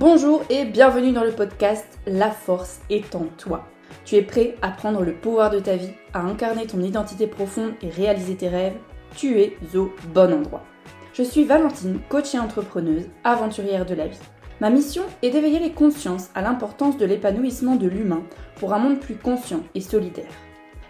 [0.00, 3.66] Bonjour et bienvenue dans le podcast La force est en toi.
[4.06, 7.74] Tu es prêt à prendre le pouvoir de ta vie, à incarner ton identité profonde
[7.82, 8.78] et réaliser tes rêves?
[9.14, 10.62] Tu es au bon endroit.
[11.12, 14.18] Je suis Valentine, coach et entrepreneuse, aventurière de la vie.
[14.62, 18.22] Ma mission est d'éveiller les consciences à l'importance de l'épanouissement de l'humain
[18.56, 20.32] pour un monde plus conscient et solidaire.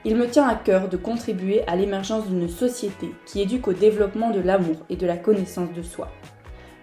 [0.05, 4.31] Il me tient à cœur de contribuer à l'émergence d'une société qui éduque au développement
[4.31, 6.13] de l'amour et de la connaissance de soi.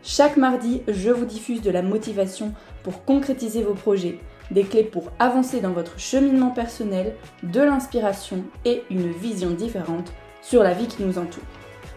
[0.09, 4.19] Chaque mardi, je vous diffuse de la motivation pour concrétiser vos projets,
[4.51, 10.63] des clés pour avancer dans votre cheminement personnel, de l'inspiration et une vision différente sur
[10.63, 11.43] la vie qui nous entoure.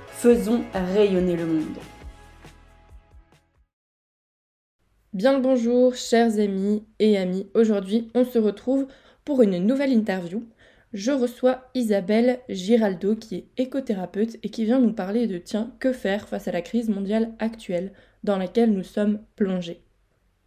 [0.09, 1.79] Faisons rayonner le monde.
[5.13, 7.49] Bien le bonjour, chers amis et amis.
[7.55, 8.89] Aujourd'hui, on se retrouve
[9.25, 10.43] pour une nouvelle interview
[10.93, 15.93] je reçois Isabelle Giraldo qui est écothérapeute et qui vient nous parler de tiens, que
[15.93, 17.93] faire face à la crise mondiale actuelle
[18.25, 19.83] dans laquelle nous sommes plongés.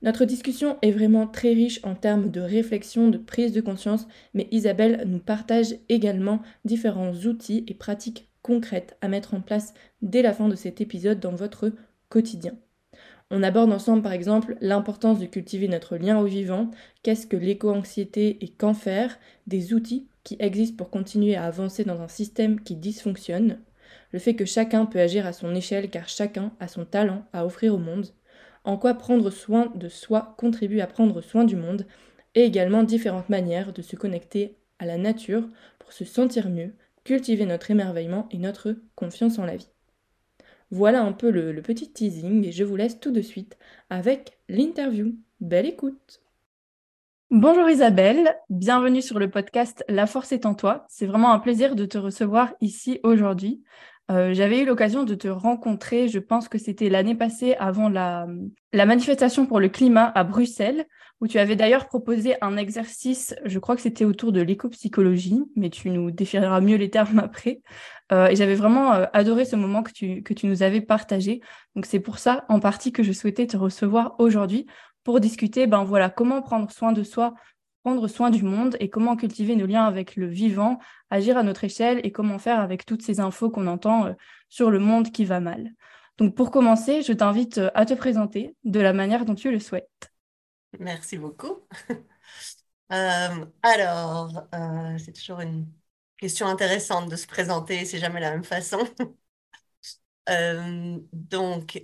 [0.01, 4.49] Notre discussion est vraiment très riche en termes de réflexion, de prise de conscience, mais
[4.51, 10.33] Isabelle nous partage également différents outils et pratiques concrètes à mettre en place dès la
[10.33, 11.71] fin de cet épisode dans votre
[12.09, 12.53] quotidien.
[13.31, 16.69] On aborde ensemble par exemple l'importance de cultiver notre lien au vivant,
[17.01, 22.01] qu'est-ce que l'éco-anxiété et qu'en faire, des outils qui existent pour continuer à avancer dans
[22.01, 23.59] un système qui dysfonctionne,
[24.13, 27.45] le fait que chacun peut agir à son échelle car chacun a son talent à
[27.45, 28.07] offrir au monde,
[28.63, 31.85] en quoi prendre soin de soi contribue à prendre soin du monde,
[32.35, 35.47] et également différentes manières de se connecter à la nature
[35.79, 39.69] pour se sentir mieux, cultiver notre émerveillement et notre confiance en la vie.
[40.71, 43.57] Voilà un peu le, petit teasing et je vous laisse tout de suite
[43.89, 45.15] avec l'interview.
[45.39, 46.21] Belle écoute
[47.29, 50.85] Bonjour Isabelle, bienvenue sur le podcast La force est en toi.
[50.87, 53.63] C'est vraiment un plaisir de te recevoir ici aujourd'hui.
[54.11, 58.27] Euh, j'avais eu l'occasion de te rencontrer, je pense que c'était l'année passée avant la,
[58.73, 60.85] la, manifestation pour le climat à Bruxelles,
[61.21, 65.69] où tu avais d'ailleurs proposé un exercice, je crois que c'était autour de l'éco-psychologie, mais
[65.69, 67.61] tu nous définiras mieux les termes après.
[68.11, 71.39] Euh, et j'avais vraiment euh, adoré ce moment que tu, que tu nous avais partagé.
[71.75, 74.65] Donc c'est pour ça en partie que je souhaitais te recevoir aujourd'hui
[75.05, 77.33] pour discuter, ben voilà, comment prendre soin de soi,
[77.83, 80.79] prendre soin du monde et comment cultiver nos liens avec le vivant,
[81.09, 84.13] agir à notre échelle et comment faire avec toutes ces infos qu'on entend euh,
[84.47, 85.69] sur le monde qui va mal.
[86.17, 89.59] Donc pour commencer, je t'invite euh, à te présenter de la manière dont tu le
[89.59, 90.11] souhaites.
[90.79, 91.59] Merci beaucoup.
[92.91, 94.43] Euh, alors,
[94.99, 95.65] c'est toujours une
[96.17, 98.77] question intéressante de se présenter, c'est jamais la même façon.
[101.13, 101.81] donc,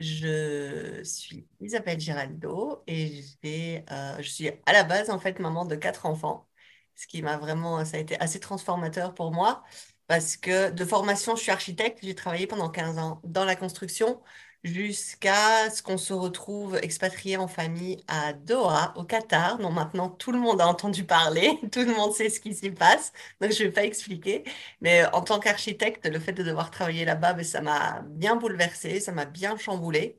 [0.00, 5.76] je suis Isabelle Giraldo et euh, je suis à la base en fait maman de
[5.76, 6.48] quatre enfants,
[6.96, 9.62] ce qui m'a vraiment, ça a été assez transformateur pour moi
[10.06, 14.20] parce que de formation, je suis architecte, j'ai travaillé pendant 15 ans dans la construction
[14.64, 20.32] jusqu'à ce qu'on se retrouve expatrié en famille à Doha, au Qatar, dont maintenant tout
[20.32, 23.62] le monde a entendu parler, tout le monde sait ce qui s'y passe, donc je
[23.62, 24.44] ne vais pas expliquer.
[24.80, 29.00] Mais en tant qu'architecte, le fait de devoir travailler là-bas, ben, ça m'a bien bouleversé,
[29.00, 30.18] ça m'a bien chamboulé.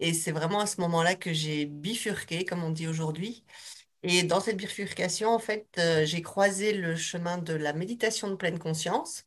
[0.00, 3.44] Et c'est vraiment à ce moment-là que j'ai bifurqué, comme on dit aujourd'hui.
[4.02, 8.34] Et dans cette bifurcation, en fait, euh, j'ai croisé le chemin de la méditation de
[8.36, 9.24] pleine conscience.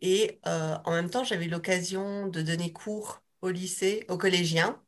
[0.00, 4.80] Et euh, en même temps, j'avais l'occasion de donner cours au lycée, aux collégiens.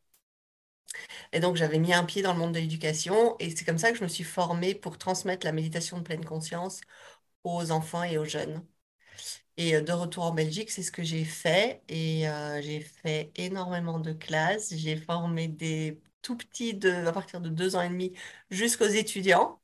[1.31, 3.91] Et donc, j'avais mis un pied dans le monde de l'éducation et c'est comme ça
[3.91, 6.81] que je me suis formée pour transmettre la méditation de pleine conscience
[7.43, 8.65] aux enfants et aux jeunes.
[9.57, 13.31] Et euh, de retour en Belgique, c'est ce que j'ai fait et euh, j'ai fait
[13.35, 14.73] énormément de classes.
[14.75, 18.13] J'ai formé des tout petits de, à partir de deux ans et demi
[18.51, 19.61] jusqu'aux étudiants.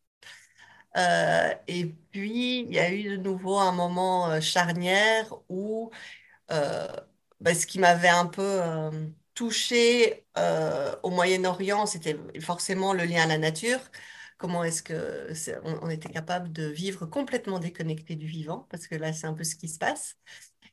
[0.97, 5.91] Euh, et puis, il y a eu de nouveau un moment charnière où
[7.41, 8.91] bah, ce qui m'avait un peu euh,
[9.33, 13.79] touché euh, au Moyen-Orient, c'était forcément le lien à la nature.
[14.37, 15.33] Comment est-ce que
[15.63, 19.43] on, était capable de vivre complètement déconnecté du vivant, parce que là, c'est un peu
[19.43, 20.17] ce qui se passe.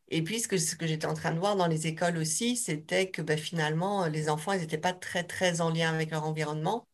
[0.09, 3.23] Et puis, ce que, j'étais en train de voir dans les écoles aussi, c'était que
[3.23, 6.89] bah, finalement, les enfants, ils n'étaient pas très, très en lien avec leur environnement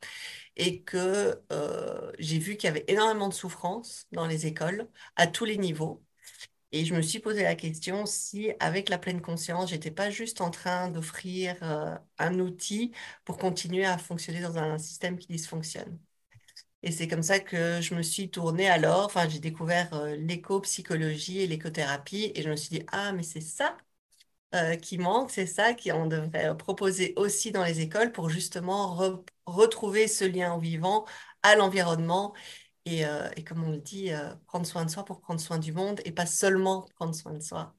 [0.56, 5.26] et que euh, j'ai vu qu'il y avait énormément de souffrance dans les écoles à
[5.26, 6.02] tous les niveaux.
[6.72, 10.40] Et je me suis posé la question si, avec la pleine conscience, j'étais pas juste
[10.40, 12.92] en train d'offrir euh, un outil
[13.24, 15.98] pour continuer à fonctionner dans un système qui dysfonctionne.
[16.82, 21.40] Et c'est comme ça que je me suis tournée alors, enfin, j'ai découvert euh, l'éco-psychologie
[21.40, 23.76] et l'écothérapie et je me suis dit, ah, mais c'est ça
[24.54, 28.94] euh, qui manque, c'est ça qu'on devrait proposer aussi dans les écoles pour justement
[29.46, 31.06] retrouver ce lien au vivant,
[31.42, 32.34] à l'environnement
[32.88, 35.72] euh, et, comme on le dit, euh, prendre soin de soi pour prendre soin du
[35.72, 37.74] monde et pas seulement prendre soin de soi,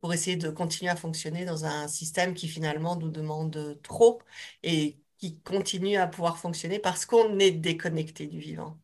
[0.00, 4.22] pour essayer de continuer à fonctionner dans un système qui finalement nous demande trop
[4.64, 8.78] et qui continue à pouvoir fonctionner parce qu'on est déconnecté du vivant.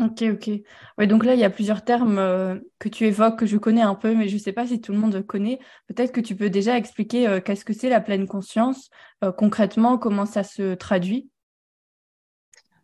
[0.00, 0.50] Ok, ok.
[0.98, 3.80] Ouais, donc là, il y a plusieurs termes euh, que tu évoques, que je connais
[3.82, 5.60] un peu, mais je ne sais pas si tout le monde connaît.
[5.86, 8.90] Peut-être que tu peux déjà expliquer qu'est-ce que c'est la pleine conscience,
[9.38, 11.30] concrètement, comment ça se traduit?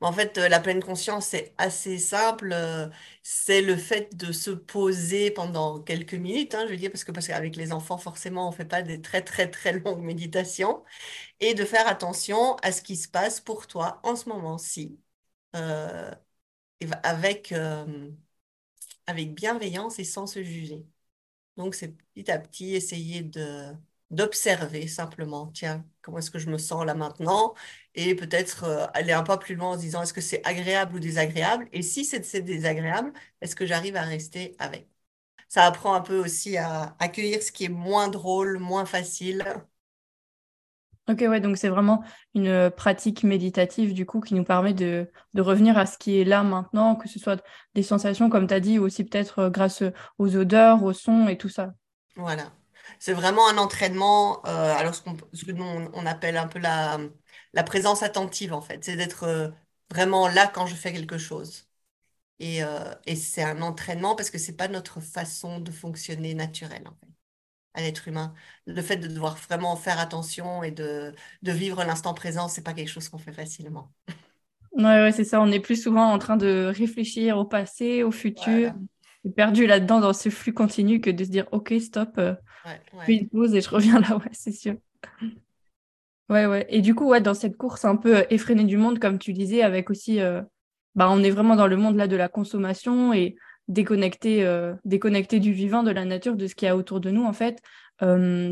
[0.02, 2.54] En fait, la pleine conscience, c'est assez simple.
[3.22, 7.12] C'est le fait de se poser pendant quelques minutes, hein, je veux dire, parce que
[7.12, 10.82] parce qu'avec les enfants, forcément, on ne fait pas des très, très, très longues méditations,
[11.40, 14.98] et de faire attention à ce qui se passe pour toi en ce moment-ci
[17.02, 18.10] avec, euh,
[19.06, 20.86] avec bienveillance et sans se juger.
[21.56, 23.72] Donc, c'est petit à petit essayer de
[24.10, 27.54] d'observer simplement, tiens, comment est-ce que je me sens là maintenant?
[27.94, 30.96] Et peut-être euh, aller un pas plus loin en se disant, est-ce que c'est agréable
[30.96, 31.68] ou désagréable?
[31.72, 34.88] Et si c'est désagréable, est-ce que j'arrive à rester avec?
[35.48, 39.44] Ça apprend un peu aussi à accueillir ce qui est moins drôle, moins facile,
[41.10, 42.04] Ok, ouais, donc c'est vraiment
[42.34, 46.44] une pratique méditative du coup qui nous permet de, revenir à ce qui est là
[46.44, 47.42] maintenant, que ce soit
[47.74, 49.82] des sensations comme tu as dit, ou aussi peut-être euh, grâce
[50.18, 51.72] aux odeurs, aux sons et tout ça.
[52.14, 52.52] Voilà.
[52.98, 56.98] C'est vraiment un entraînement, euh, alors ce, que nous on, appelle un peu la,
[57.52, 59.52] la présence attentive en fait, c'est d'être
[59.90, 61.68] vraiment là quand je fais quelque chose.
[62.40, 62.60] Et,
[63.06, 67.10] et c'est un entraînement parce que c'est pas notre façon de fonctionner naturelle en fait
[67.74, 68.32] à l'être humain.
[68.66, 72.72] Le fait de devoir vraiment faire attention et de, de vivre l'instant présent, c'est pas
[72.72, 73.92] quelque chose qu'on fait facilement.
[74.72, 75.40] Ouais, ouais c'est ça.
[75.40, 78.72] On est plus souvent en train de réfléchir au passé, au futur,
[79.36, 82.34] perdu là-dedans dans ce flux continu que de se dire OK, stop, euh,
[83.04, 84.18] puis une pause et je reviens là.
[84.32, 84.76] C'est sûr.
[86.68, 89.32] Et du coup, ouais, dans cette course un peu euh, effrénée du monde, comme tu
[89.32, 90.42] disais, avec aussi, euh,
[90.94, 93.36] bah, on est vraiment dans le monde là de la consommation et
[93.66, 97.10] déconnecté, euh, déconnecté du vivant, de la nature, de ce qu'il y a autour de
[97.10, 97.60] nous, en fait.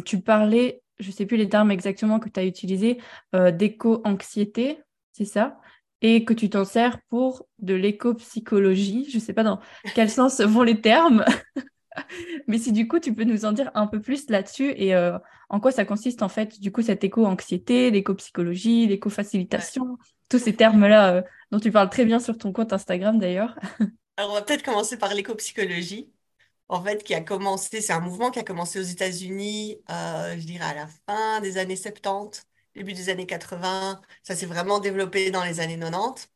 [0.04, 2.98] Tu parlais, je ne sais plus les termes exactement que tu as utilisés,
[3.32, 4.78] d'éco-anxiété,
[5.12, 5.58] c'est ça?
[6.02, 9.08] Et que tu t'en sers pour de l'éco-psychologie.
[9.10, 9.58] Je ne sais pas dans
[9.94, 11.24] quel sens vont les termes,
[12.46, 15.60] mais si du coup tu peux nous en dire un peu plus là-dessus et en
[15.60, 19.98] quoi ça consiste en fait, du coup, cette éco-anxiété, l'éco-psychologie, l'éco-facilitation,
[20.28, 23.58] tous ces termes-là dont tu parles très bien sur ton compte Instagram d'ailleurs.
[24.18, 26.12] Alors, on va peut-être commencer par l'éco-psychologie,
[26.68, 30.44] en fait, qui a commencé, c'est un mouvement qui a commencé aux États-Unis, euh, je
[30.44, 32.42] dirais à la fin des années 70,
[32.74, 34.00] début des années 80.
[34.24, 36.28] Ça s'est vraiment développé dans les années 90.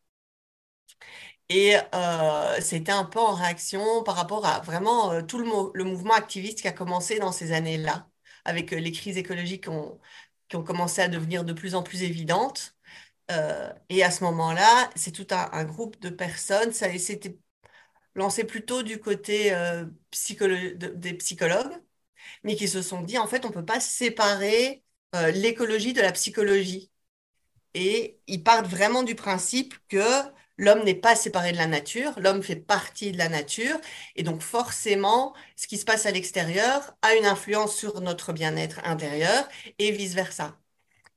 [1.52, 6.14] Et euh, c'était un peu en réaction par rapport à vraiment euh, tout le, mouvement
[6.14, 8.08] activiste qui a commencé dans ces années-là,
[8.44, 10.00] avec les crises écologiques qui ont,
[10.64, 12.76] commencé à devenir de plus en plus évidentes.
[13.88, 17.38] et à ce moment-là, c'est tout un, groupe de personnes, ça, c'était
[18.14, 19.84] lancé plutôt du côté euh,
[20.96, 21.82] des psychologues,
[22.44, 24.84] mais qui se sont dit, en fait, on ne peut pas séparer
[25.14, 26.90] euh, l'écologie de la psychologie.
[27.74, 30.00] Et ils partent vraiment du principe que
[30.58, 33.78] l'homme n'est pas séparé de la nature, l'homme fait partie de la nature,
[34.16, 38.80] et donc forcément, ce qui se passe à l'extérieur a une influence sur notre bien-être
[38.84, 40.58] intérieur, et vice-versa.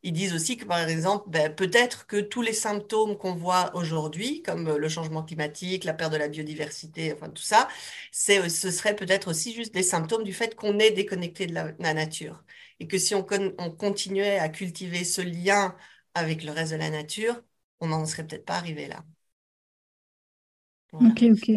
[0.06, 4.44] Ils disent aussi que, par exemple, ben, peut-être que tous les symptômes qu'on voit aujourd'hui,
[4.44, 7.68] comme euh, le changement climatique, la perte de la biodiversité, enfin tout ça,
[8.12, 11.94] c'est, ce serait peut-être aussi juste des symptômes du fait qu'on est déconnecté de la,
[11.94, 12.44] nature.
[12.80, 15.76] Et que si on, continuait à cultiver ce lien
[16.14, 17.42] avec le reste de la nature,
[17.80, 19.04] on n'en serait peut-être pas arrivé là.
[21.00, 21.50] Ok, ok.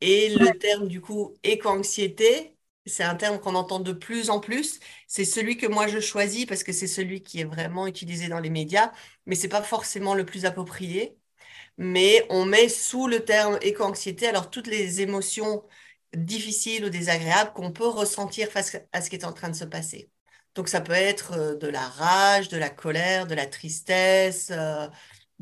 [0.00, 4.80] Et le terme, du coup, éco-anxiété, c'est un terme qu'on entend de plus en plus.
[5.06, 8.40] C'est celui que moi je choisis parce que c'est celui qui est vraiment utilisé dans
[8.40, 8.92] les médias,
[9.26, 11.16] mais c'est pas forcément le plus approprié.
[11.78, 15.64] Mais on met sous le terme éco-anxiété alors toutes les émotions
[16.16, 19.64] difficiles ou désagréables qu'on peut ressentir face à ce qui est en train de se
[19.64, 20.10] passer.
[20.54, 24.88] Donc ça peut être euh, de la rage, de la colère, de la tristesse, euh,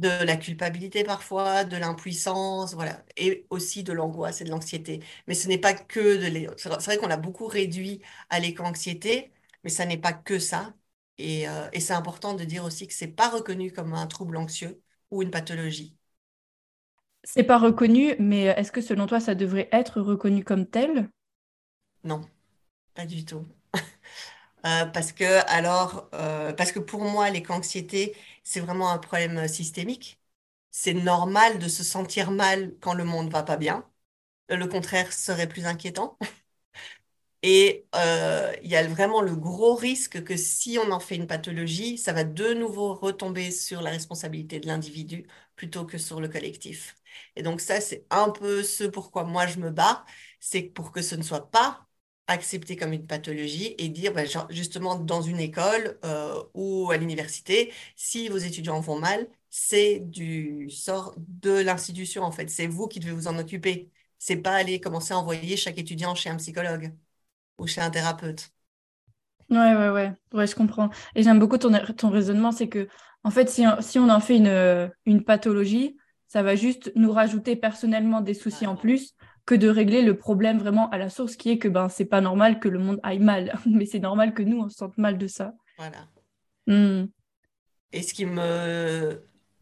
[0.01, 5.01] de la culpabilité parfois, de l'impuissance, voilà, et aussi de l'angoisse et de l'anxiété.
[5.27, 6.49] Mais ce n'est pas que de l'é...
[6.57, 9.33] C'est vrai qu'on l'a beaucoup réduit à l'éco-anxiété,
[9.65, 10.75] mais ça n'est pas que ça.
[11.19, 14.37] Et, euh, et c'est important de dire aussi que c'est pas reconnu comme un trouble
[14.37, 15.97] anxieux ou une pathologie.
[17.25, 21.09] C'est pas reconnu, mais est-ce que selon toi, ça devrait être reconnu comme tel?
[22.05, 22.21] Non,
[22.95, 23.47] pas du tout.
[24.67, 28.15] Euh, parce que alors, euh, parce que pour moi, l'éco-anxiété,
[28.45, 30.21] c'est vraiment un problème euh, systémique.
[30.71, 33.89] C'est normal de se sentir mal quand le monde va pas bien.
[34.51, 36.19] Le contraire serait plus inquiétant.
[37.43, 37.87] Et
[38.63, 42.13] il y a vraiment le gros risque que si on en fait une pathologie, ça
[42.13, 45.27] va de nouveau retomber sur la responsabilité de l'individu
[45.57, 46.95] plutôt que sur le collectif.
[47.37, 50.05] Et donc ça, c'est un peu ce pourquoi moi je me bats,
[50.41, 51.87] c'est pour que ce ne soit pas
[52.31, 57.73] accepté comme une pathologie et dire, ben, justement, dans une école euh, ou à l'université,
[57.97, 62.49] si vos étudiants vont mal, c'est du sort de l'institution, en fait.
[62.51, 63.91] C'est vous qui devez vous en occuper.
[64.19, 66.95] C'est pas aller commencer à envoyer chaque étudiant chez un psychologue
[67.59, 68.53] ou chez un thérapeute.
[69.51, 70.91] Ouais, ouais, ouais, ouais, je comprends.
[71.17, 72.89] Et j'aime beaucoup ton, ton raisonnement, c'est que,
[73.25, 75.97] en fait, si, si on en fait une, une pathologie,
[76.29, 79.15] ça va juste nous rajouter personnellement des soucis en plus
[79.47, 82.21] que de régler le problème vraiment à la source, qui est que ben, c'est pas
[82.21, 85.19] normal que le monde aille mal, mais c'est normal que nous, on se sente mal
[85.19, 85.55] de ça.
[85.79, 86.09] Voilà.
[86.67, 87.07] Hmm.
[87.93, 89.21] Et ce qui me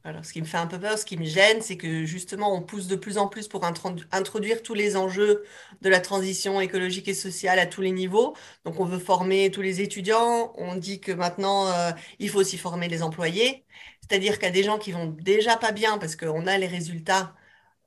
[0.09, 2.55] alors, ce qui me fait un peu peur, ce qui me gêne, c'est que justement,
[2.55, 5.45] on pousse de plus en plus pour introduire tous les enjeux
[5.83, 8.35] de la transition écologique et sociale à tous les niveaux.
[8.65, 10.53] Donc, on veut former tous les étudiants.
[10.57, 13.67] On dit que maintenant, euh, il faut aussi former les employés.
[14.01, 16.69] C'est-à-dire qu'il y a des gens qui vont déjà pas bien parce qu'on a les
[16.69, 17.35] résultats.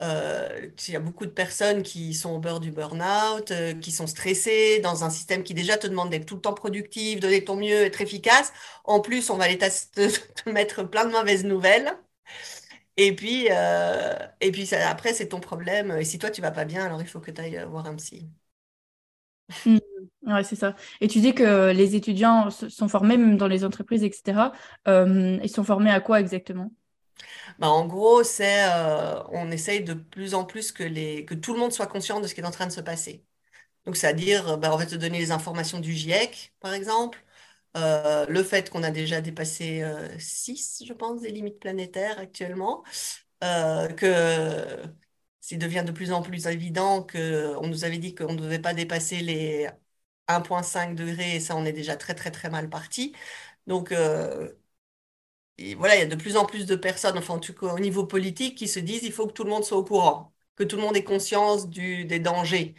[0.02, 3.92] Euh, il y a beaucoup de personnes qui sont au beurre du burn-out, euh, qui
[3.92, 7.44] sont stressées dans un système qui déjà te demande d'être tout le temps productif, donner
[7.44, 8.52] ton mieux, être efficace.
[8.84, 11.92] En plus, on va les te mettre plein de mauvaises nouvelles.
[12.98, 15.92] Et puis, euh, et puis après, c'est ton problème.
[15.92, 17.96] Et si toi, tu vas pas bien, alors il faut que tu ailles voir un
[17.96, 18.30] psy.
[19.66, 19.78] Mmh.
[20.28, 20.76] Ouais, c'est ça.
[21.02, 24.52] Et tu dis que les étudiants sont formés même dans les entreprises, etc.
[24.88, 26.72] Ils sont formés à quoi exactement?
[27.62, 28.66] Bah, en gros, c'est
[29.32, 30.84] on essaye de plus en plus que,
[31.36, 33.24] tout le monde soit conscient de ce qui est en train de se passer.
[33.86, 37.24] Donc, c'est-à-dire, bah, on va te donner les informations du GIEC, par exemple,
[37.78, 39.84] euh, le fait qu'on a déjà dépassé
[40.20, 42.84] 6, euh, je pense, des limites planétaires actuellement,
[43.44, 44.84] euh, que
[45.42, 48.74] s'il devient de plus en plus évident qu'on nous avait dit qu'on ne devait pas
[48.74, 49.70] dépasser les
[50.28, 53.14] 1,5 degrés, et ça, on est déjà très, très, très mal parti.
[53.68, 53.94] Donc,
[55.78, 57.80] voilà, il y a de plus en plus de personnes, enfin, en tout cas, au
[57.80, 60.64] niveau politique, qui se disent il faut que tout le monde soit au courant, que
[60.64, 62.76] tout le monde ait conscience du, des dangers.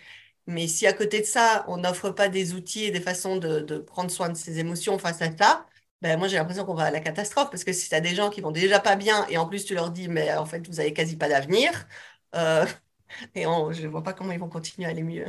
[0.47, 3.79] Mais si à côté de ça, on n'offre pas des outils et des façons de,
[3.79, 5.67] prendre soin de ses émotions face à ça,
[6.01, 7.51] ben moi j'ai l'impression qu'on va à la catastrophe.
[7.51, 9.65] Parce que si tu as des gens qui vont déjà pas bien et en plus
[9.65, 11.71] tu leur dis, mais en fait vous avez quasi pas d'avenir,
[12.35, 12.67] euh,
[13.35, 15.27] et je ne vois pas comment ils vont continuer à aller mieux.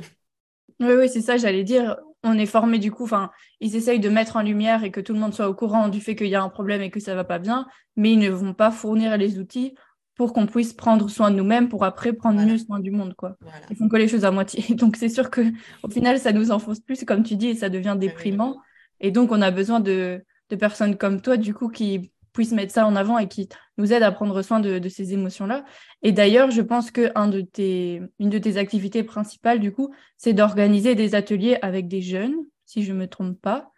[0.79, 1.98] Oui, oui, c'est ça, j'allais dire.
[2.24, 5.13] On est formé du coup, enfin, ils essayent de mettre en lumière et que tout
[5.13, 7.15] le monde soit au courant du fait qu'il y a un problème et que ça
[7.15, 9.75] va pas bien, mais ils ne vont pas fournir les outils
[10.15, 13.36] pour qu'on puisse prendre soin de nous-mêmes pour après prendre mieux soin du monde quoi.
[13.70, 14.63] Ils font que les choses à moitié.
[14.75, 15.42] Donc c'est sûr que
[15.82, 18.58] au final ça nous enfonce plus comme tu dis et ça devient déprimant
[19.00, 22.73] et donc on a besoin de, de, personnes comme toi du coup qui puissent mettre
[22.73, 23.47] ça en avant et qui
[23.77, 25.63] nous aident à prendre soin de, de ces émotions-là.
[26.01, 29.93] Et d'ailleurs, je pense que un de tes, une de tes activités principales du coup,
[30.17, 32.35] c'est d'organiser des ateliers avec des jeunes,
[32.65, 33.71] si je me trompe pas.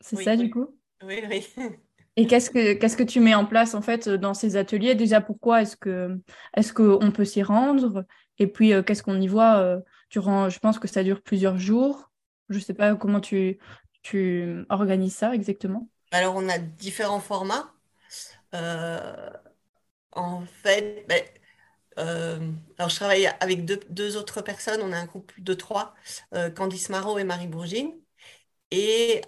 [0.00, 0.66] C'est ça du coup?
[1.02, 1.46] Oui, oui.
[2.16, 4.94] Et qu'est-ce que qu'est-ce que tu mets en place en fait dans ces ateliers?
[4.94, 6.20] Déjà, pourquoi est-ce que
[6.56, 8.04] est-ce qu'on peut s'y rendre?
[8.38, 11.58] Et puis euh, qu'est-ce qu'on y voit euh, durant Je pense que ça dure plusieurs
[11.58, 12.12] jours.
[12.50, 13.58] Je ne sais pas comment tu
[14.02, 15.88] tu organises ça exactement.
[16.14, 17.74] Alors on a différents formats.
[18.54, 19.30] Euh,
[20.12, 21.22] en fait, ben,
[22.78, 24.80] alors je travaille avec deux, autres personnes.
[24.82, 25.94] On a un couple de trois,
[26.56, 27.92] Candice Marot et Marie Bourgine.
[28.72, 29.22] Et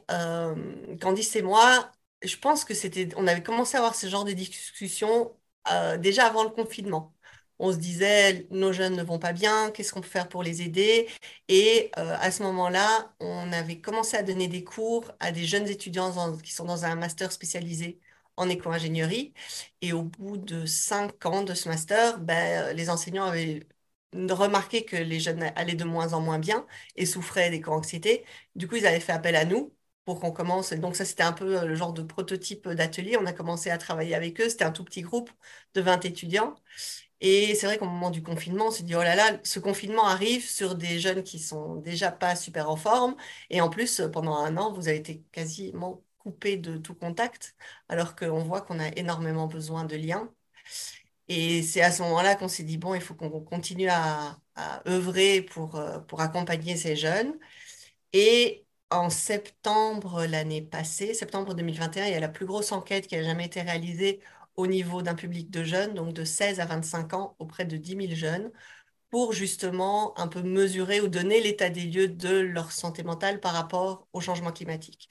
[1.03, 4.33] Candice et moi, je pense que c'était, on avait commencé à avoir ce genre de
[4.33, 5.37] discussions
[5.73, 7.16] euh, déjà avant le confinement.
[7.59, 10.63] On se disait, nos jeunes ne vont pas bien, qu'est-ce qu'on peut faire pour les
[10.63, 11.09] aider?
[11.49, 15.69] Et euh, à ce moment-là, on avait commencé à donner des cours à des jeunes
[15.69, 18.01] étudiants qui sont dans un master spécialisé
[18.37, 19.33] en éco-ingénierie.
[19.81, 23.67] Et au bout de cinq ans de ce master, ben, les enseignants avaient
[24.31, 28.25] remarqué que les jeunes allaient de moins en moins bien et souffraient d'éco-anxiété.
[28.55, 30.73] Du coup, ils avaient fait appel à nous pour qu'on commence.
[30.73, 33.17] Donc ça, c'était un peu euh, le genre de prototype d'atelier.
[33.21, 34.49] On a commencé à travailler avec eux.
[34.49, 35.31] C'était un tout petit groupe
[35.75, 36.55] de 20 étudiants.
[37.21, 40.05] Et c'est vrai qu'au moment du confinement, on s'est dit, oh là là, ce confinement
[40.07, 43.17] arrive sur des jeunes qui sont déjà pas super en forme.
[43.51, 47.57] Et en plus, pendant un an, vous avez été quasiment coupé de tout contact,
[47.89, 50.31] alors qu'on voit qu'on a énormément besoin de liens.
[51.29, 54.89] Et c'est à ce moment-là qu'on s'est dit, bon, il faut qu'on continue à, à
[54.89, 57.37] œuvrer pour, euh, pour accompagner ces jeunes.
[58.13, 63.17] Et en septembre l'année passée, septembre 2021, il y a la plus grosse enquête qui
[63.17, 64.21] a jamais été réalisée
[64.57, 67.97] au niveau d'un public de jeunes, donc de 16 à 25 ans, auprès de 10
[67.97, 68.51] 000 jeunes,
[69.11, 73.55] pour justement un peu mesurer ou donner l'état des lieux de leur santé mentale par
[73.55, 75.09] rapport au changement climatique.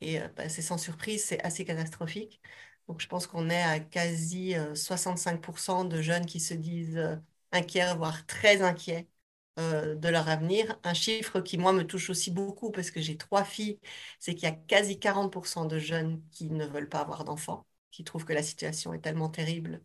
[0.00, 2.40] Et euh, bah, c'est sans surprise, c'est assez catastrophique.
[2.88, 7.16] Donc je pense qu'on est à quasi 65% euh, de jeunes qui se disent euh,
[7.52, 9.08] inquiets, voire très inquiets
[9.56, 10.78] de leur avenir.
[10.82, 13.78] Un chiffre qui, moi, me touche aussi beaucoup parce que j'ai trois filles,
[14.18, 18.04] c'est qu'il y a quasi 40% de jeunes qui ne veulent pas avoir d'enfants, qui
[18.04, 19.80] trouvent que la situation est tellement terrible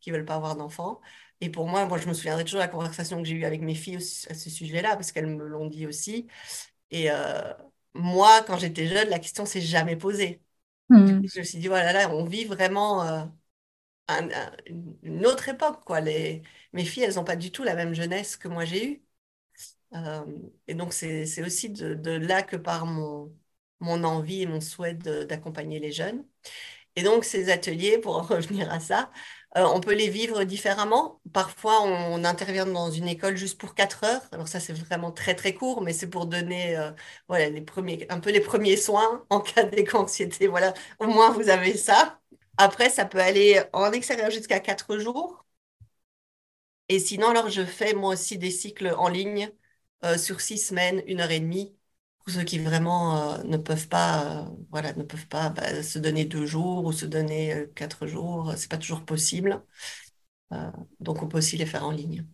[0.00, 1.00] qu'ils veulent pas avoir d'enfants.
[1.40, 3.62] Et pour moi, moi, je me souviendrai toujours de la conversation que j'ai eue avec
[3.62, 6.26] mes filles à ce sujet-là, parce qu'elles me l'ont dit aussi.
[6.90, 7.52] Et euh,
[7.94, 10.42] moi, quand j'étais jeune, la question s'est jamais posée.
[10.90, 11.22] Hmm.
[11.26, 13.24] je me suis dit, voilà, là, on vit vraiment euh,
[14.08, 14.52] un- un-
[15.02, 16.00] une autre époque, quoi.
[16.00, 16.42] Les,
[16.72, 19.02] mes filles, elles n'ont pas du tout la même jeunesse que moi j'ai eue.
[19.94, 20.24] Euh,
[20.66, 23.32] et donc, c'est, aussi de, de là que part mon,
[23.80, 26.24] mon envie et mon souhait d'accompagner les jeunes.
[26.96, 29.10] Et donc, ces ateliers, pour en revenir à ça,
[29.56, 31.20] euh, on peut les vivre différemment.
[31.32, 34.22] Parfois, on, intervient dans une école juste pour quatre heures.
[34.32, 36.90] Alors ça, c'est vraiment très, très court, mais c'est pour donner euh,
[37.28, 40.48] un peu les premiers soins en cas d'éco-anxiété.
[40.48, 42.20] Voilà, au moins, vous avez ça.
[42.56, 45.44] Après, ça peut aller en extérieur jusqu'à quatre jours.
[46.88, 49.50] Et sinon, alors, je fais moi aussi des cycles en ligne
[50.04, 51.74] euh, sur six semaines, une heure et demie,
[52.24, 55.98] pour ceux qui vraiment euh, ne peuvent pas, euh, voilà, ne peuvent pas bah, se
[55.98, 58.52] donner deux jours ou se donner euh, quatre jours.
[58.56, 59.62] C'est pas toujours possible.
[61.00, 62.26] Donc, on peut aussi les faire en ligne.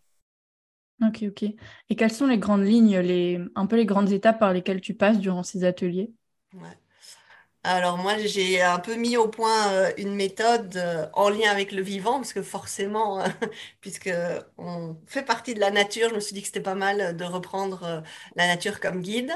[1.03, 1.43] Ok, ok.
[1.89, 4.95] Et quelles sont les grandes lignes, les, un peu les grandes étapes par lesquelles tu
[4.95, 6.13] passes durant ces ateliers?
[6.55, 6.79] Ouais.
[7.65, 10.79] Alors moi, j'ai un peu mis au point une méthode
[11.15, 13.23] en lien avec le vivant, parce que forcément,
[13.83, 14.11] puisque
[14.59, 17.25] on fait partie de la nature, je me suis dit que c'était pas mal de
[17.25, 18.03] reprendre
[18.37, 19.33] la nature comme guide.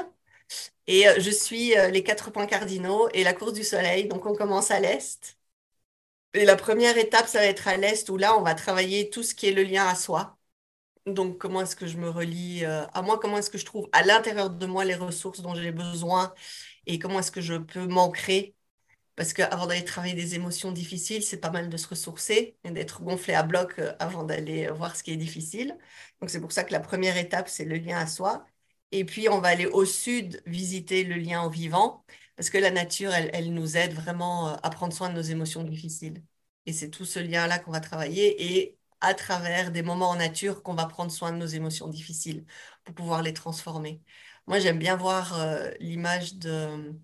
[0.87, 4.07] Et euh, je suis euh, les quatre points cardinaux et la course du soleil.
[4.07, 5.37] Donc on commence à l'est.
[6.33, 9.23] Et la première étape, ça va être à l'est, où là, on va travailler tout
[9.23, 10.37] ce qui est le lien à soi.
[11.07, 13.89] Donc comment est-ce que je me relie euh, à moi, comment est-ce que je trouve
[13.93, 16.33] à l'intérieur de moi les ressources dont j'ai besoin?
[16.87, 18.55] Et comment est-ce que je peux m'ancrer?
[19.15, 23.01] Parce qu'avant d'aller travailler des émotions difficiles, c'est pas mal de se ressourcer et d'être
[23.03, 25.77] gonflé à bloc avant d'aller voir ce qui est difficile.
[26.21, 28.45] Donc c'est pour ça que la première étape, c'est le lien à soi.
[28.91, 32.71] Et puis on va aller au sud visiter le lien au vivant, parce que la
[32.71, 36.23] nature, elle, nous aide vraiment euh, à prendre soin de nos émotions difficiles.
[36.65, 40.63] Et c'est tout ce lien-là qu'on va travailler et à travers des moments en nature
[40.63, 42.45] qu'on va prendre soin de nos émotions difficiles
[42.83, 44.01] pour pouvoir les transformer.
[44.47, 46.95] Moi, j'aime bien voir euh, l'image de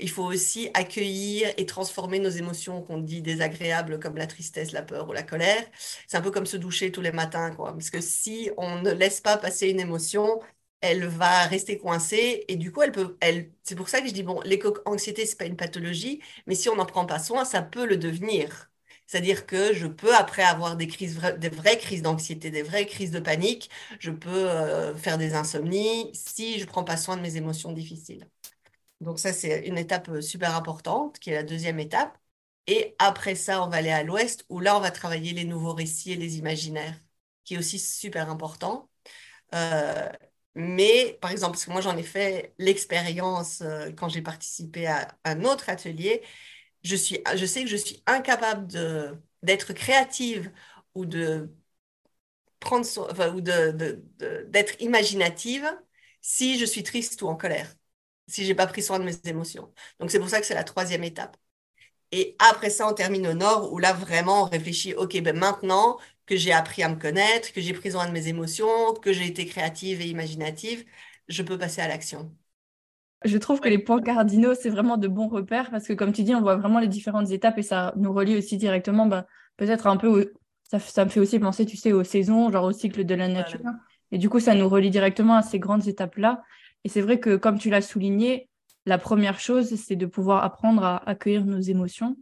[0.00, 4.82] il faut aussi accueillir et transformer nos émotions qu'on dit désagréables comme la tristesse, la
[4.82, 5.64] peur ou la colère.
[6.08, 7.72] C'est un peu comme se doucher tous les matins, quoi.
[7.72, 10.40] Parce que si on ne laisse pas passer une émotion,
[10.80, 14.12] elle va rester coincée et du coup, elle peut, elle, c'est pour ça que je
[14.12, 17.62] dis, bon, l'éco-anxiété, c'est pas une pathologie, mais si on n'en prend pas soin, ça
[17.62, 18.70] peut le devenir.
[19.06, 23.10] C'est-à-dire que je peux, après avoir des crises, des vraies crises d'anxiété, des vraies crises
[23.12, 27.36] de panique, je peux euh, faire des insomnies si je prends pas soin de mes
[27.36, 28.26] émotions difficiles.
[29.00, 32.18] Donc ça, c'est une étape euh, super importante, qui est la deuxième étape.
[32.66, 35.74] Et après ça, on va aller à l'ouest, où là, on va travailler les nouveaux
[35.74, 37.00] récits et les imaginaires,
[37.44, 38.90] qui est aussi super important.
[39.54, 40.08] Euh,
[40.56, 45.08] mais, par exemple, parce que moi, j'en ai fait l'expérience euh, quand j'ai participé à
[45.24, 46.22] un autre atelier,
[46.84, 48.68] je suis, je sais que je suis incapable
[49.42, 50.52] d'être créative
[50.94, 51.50] ou de
[52.60, 52.86] prendre
[53.34, 55.66] ou de, de- d'être imaginative
[56.20, 57.74] si je suis triste ou en colère
[58.28, 59.72] si j'ai pas pris soin de mes émotions.
[60.00, 61.36] Donc c'est pour ça que c'est la troisième étape.
[62.12, 65.98] Et après ça, on termine au nord où là vraiment on réfléchit, ok, ben maintenant
[66.26, 69.26] que j'ai appris à me connaître, que j'ai pris soin de mes émotions, que j'ai
[69.26, 70.84] été créative et imaginative,
[71.28, 72.34] je peux passer à l'action.
[73.24, 76.22] Je trouve que les points cardinaux, c'est vraiment de bons repères parce que, comme tu
[76.22, 79.24] dis, on voit vraiment les différentes étapes et ça nous relie aussi directement, ben,
[79.56, 80.24] peut-être un peu, au-
[80.64, 83.28] ça, ça me fait aussi penser, tu sais, aux saisons, genre au cycle de la
[83.28, 83.60] nature.
[83.62, 83.78] Voilà.
[84.12, 86.42] Et du coup, ça nous relie directement à ces grandes étapes-là.
[86.84, 88.48] Et c'est vrai que, comme tu l'as souligné,
[88.84, 92.16] la première chose, c'est de pouvoir apprendre à accueillir nos émotions.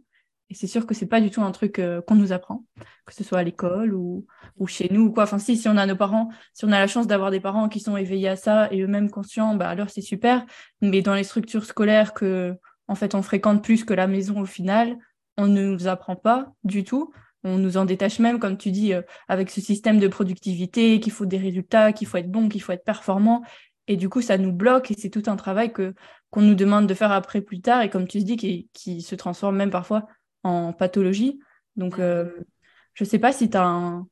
[0.49, 2.65] Et c'est sûr que c'est pas du tout un truc euh, qu'on nous apprend,
[3.05, 4.27] que ce soit à l'école ou,
[4.57, 5.23] ou chez nous ou quoi.
[5.23, 7.67] Enfin, si, si on a nos parents, si on a la chance d'avoir des parents
[7.67, 10.45] qui sont éveillés à ça et eux-mêmes conscients, bah alors c'est super.
[10.81, 12.55] Mais dans les structures scolaires que,
[12.87, 14.97] en fait, on fréquente plus que la maison au final,
[15.37, 17.11] on ne nous apprend pas du tout.
[17.43, 21.11] On nous en détache même, comme tu dis, euh, avec ce système de productivité, qu'il
[21.11, 23.43] faut des résultats, qu'il faut être bon, qu'il faut être performant.
[23.87, 25.93] Et du coup, ça nous bloque et c'est tout un travail que
[26.31, 29.15] qu'on nous demande de faire après plus tard et comme tu dis, qui, qui se
[29.15, 30.05] transforme même parfois
[30.45, 31.39] en pathologie.
[31.77, 32.45] Donc, euh, Mhm.
[32.93, 34.03] je ne sais pas si tu as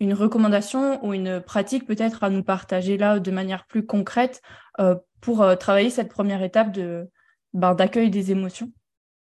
[0.00, 4.42] une recommandation ou une pratique peut-être à nous partager là de manière plus concrète
[4.80, 7.10] euh, pour euh, travailler cette première étape de,
[7.54, 8.72] ben, d'accueil des émotions.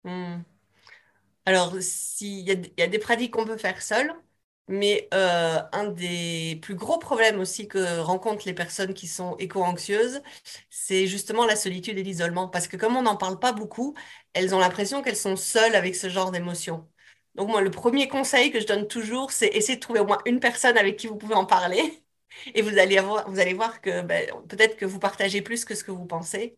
[0.04, 0.44] Hmm.
[1.46, 4.14] Alors, s'il y y a des pratiques qu'on peut faire seul,
[4.68, 10.22] mais euh, un des plus gros problèmes aussi que rencontrent les personnes qui sont éco-anxieuses,
[10.70, 12.48] c'est justement la solitude et l'isolement.
[12.50, 13.96] Parce que comme on n'en parle pas beaucoup,
[14.34, 16.88] elles ont l'impression qu'elles sont seules avec ce genre d'émotions.
[17.36, 20.20] Donc moi, le premier conseil que je donne toujours, c'est essayer de trouver au moins
[20.26, 22.04] une personne avec qui vous pouvez en parler.
[22.56, 23.00] Et vous allez
[23.54, 26.58] voir que ben, peut-être que vous partagez plus que ce que vous pensez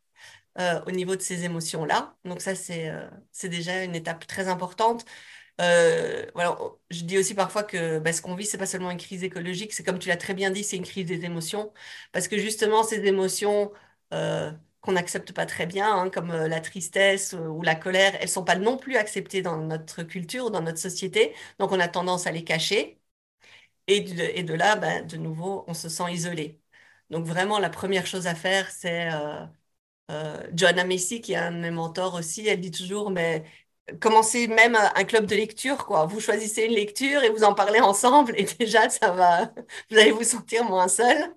[0.60, 2.16] euh, au niveau de ces émotions-là.
[2.26, 5.06] Donc ça, c'est euh, c'est déjà une étape très importante.
[5.60, 6.58] Euh, voilà,
[6.90, 9.74] je dis aussi parfois que bah, ce qu'on vit, c'est pas seulement une crise écologique,
[9.74, 11.74] c'est comme tu l'as très bien dit, c'est une crise des émotions.
[12.14, 13.72] Parce que justement, ces émotions
[14.14, 18.30] euh, qu'on n'accepte pas très bien, hein, comme euh, la tristesse ou la colère, elles
[18.30, 21.36] sont pas non plus acceptées dans notre culture, dans notre société.
[21.60, 23.02] Donc, on a tendance à les cacher.
[23.88, 24.02] Et
[24.44, 26.62] de, là, bah, de nouveau, on se sent isolé.
[27.12, 29.10] Donc, vraiment, la première chose à faire, c'est
[30.12, 33.44] euh, Joanna Macy, qui est un de mes mentors aussi, elle dit toujours, mais
[34.00, 36.06] commencez même un club de lecture, quoi.
[36.06, 39.54] Vous choisissez une lecture et vous en parlez ensemble et déjà, ça va,
[39.92, 41.36] vous allez vous sentir moins seul.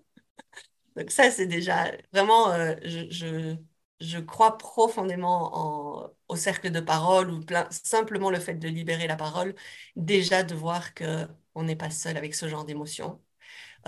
[0.97, 3.57] Donc ça, c'est déjà vraiment, euh, je,
[4.01, 9.17] je, crois profondément en, au cercle de parole ou simplement le fait de libérer la
[9.17, 9.55] parole,
[9.97, 13.23] déjà de voir que on n'est pas seul avec ce genre d'émotion.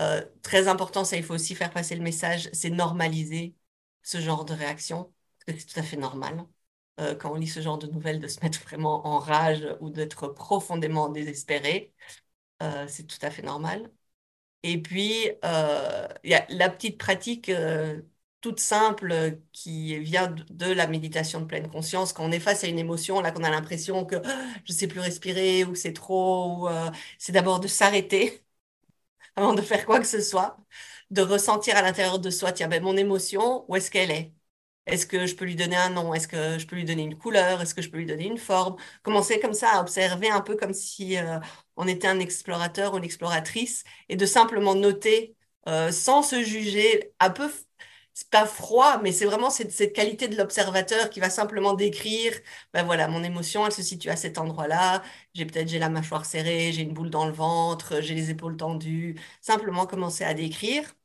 [0.01, 3.55] Euh, très important, ça, il faut aussi faire passer le message, c'est normaliser
[4.03, 5.13] ce genre de réaction,
[5.45, 6.45] parce que c'est tout à fait normal.
[6.99, 9.89] Euh, quand on lit ce genre de nouvelles, de se mettre vraiment en rage ou
[9.89, 11.93] d'être profondément désespéré.
[12.63, 13.91] Euh, c'est tout à fait normal.
[14.63, 17.51] Et puis, euh, il y a la petite pratique
[18.41, 22.13] toute simple qui vient de, la méditation de pleine conscience.
[22.13, 24.77] Quand on est face à une émotion, là, qu'on a l'impression que ah, je ne
[24.77, 26.69] sais plus respirer ou c'est trop,
[27.17, 28.43] c'est d'abord de s'arrêter
[29.35, 30.57] avant de faire quoi que ce soit
[31.11, 34.33] de ressentir à l'intérieur de soi, tiens, ben, mon émotion, où est-ce qu'elle est?
[34.85, 36.13] Est-ce que je peux lui donner un nom?
[36.13, 37.61] Est-ce que je peux lui donner une couleur?
[37.61, 38.75] Est-ce que je peux lui donner une forme?
[39.03, 41.39] Commencer comme ça à observer un peu comme si euh,
[41.75, 45.35] on était un explorateur ou une exploratrice et de simplement noter
[45.67, 47.49] euh, sans se juger, un peu
[48.13, 52.33] c'est pas froid, mais c'est vraiment cette, qualité de l'observateur qui va simplement décrire,
[52.73, 56.25] ben voilà, mon émotion, elle se situe à cet endroit-là, j'ai peut-être j'ai la mâchoire
[56.25, 60.95] serrée, j'ai une boule dans le ventre, j'ai les épaules tendues, simplement commencer à décrire.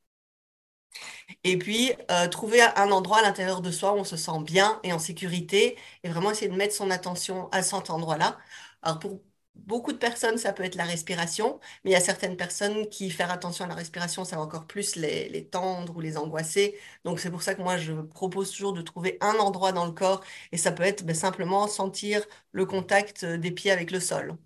[1.44, 4.80] Et puis, euh, trouver un endroit à l'intérieur de soi où on se sent bien
[4.82, 8.38] et en sécurité, et vraiment essayer de mettre son attention à cet endroit-là.
[8.82, 9.20] Alors, pour
[9.54, 13.10] beaucoup de personnes, ça peut être la respiration, mais il y a certaines personnes qui
[13.10, 16.78] faire attention à la respiration, ça va encore plus les, tendre ou les angoisser.
[17.04, 19.92] Donc c'est pour ça que moi, je propose toujours de trouver un endroit dans le
[19.92, 20.22] corps,
[20.52, 24.36] et ça peut être ben, simplement sentir le contact des pieds avec le sol.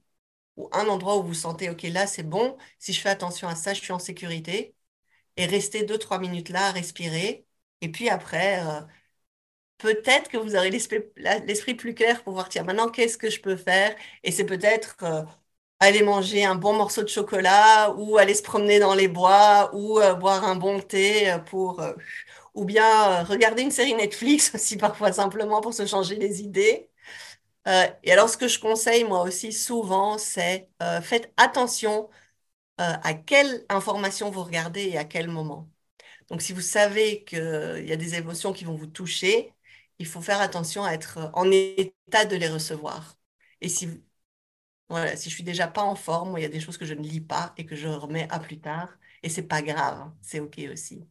[0.57, 3.55] Ou un endroit où vous sentez, OK, là, c'est bon, si je fais attention à
[3.57, 4.75] ça, je suis en sécurité.
[5.37, 7.47] Et rester deux, trois minutes là, à respirer.
[7.81, 8.81] Et puis après, euh,
[9.79, 13.57] peut-être que vous aurez l'esprit plus clair pour voir, tiens, maintenant, qu'est-ce que je peux
[13.57, 13.95] faire?
[14.25, 15.23] Et c'est peut-être euh,
[15.81, 20.01] aller manger un bon morceau de chocolat ou aller se promener dans les bois ou
[20.01, 21.83] euh, boire un bon thé pour...
[22.55, 26.89] ou bien regarder une série Netflix aussi parfois simplement pour se changer les idées.
[28.03, 30.69] et alors, ce que je conseille moi aussi souvent, c'est
[31.03, 32.09] faites attention
[32.79, 35.71] à quelle information vous regardez et à quel moment.
[36.31, 39.53] Donc, si vous savez qu'il y a des émotions qui vont vous toucher,
[39.99, 43.19] il faut faire attention à être en état de les recevoir.
[43.61, 43.89] Et si,
[44.89, 46.95] voilà, si je suis déjà pas en forme, il y a des choses que je
[46.95, 48.89] ne lis pas et que je remets à plus tard.
[49.23, 50.15] Et c'est pas grave, hein.
[50.21, 51.07] c'est OK aussi.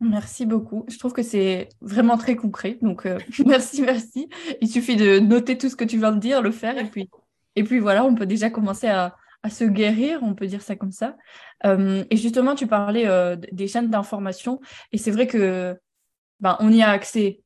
[0.00, 0.86] Merci beaucoup.
[0.88, 2.78] Je trouve que c'est vraiment très concret.
[2.80, 4.28] Donc, euh, merci, merci.
[4.60, 7.10] Il suffit de noter tout ce que tu viens de dire, le faire, et puis,
[7.56, 10.76] et puis voilà, on peut déjà commencer à, à se guérir, on peut dire ça
[10.76, 11.16] comme ça.
[11.64, 14.60] Euh, et justement, tu parlais euh, des chaînes d'information,
[14.92, 15.78] et c'est vrai que
[16.40, 17.42] ben, on y a accès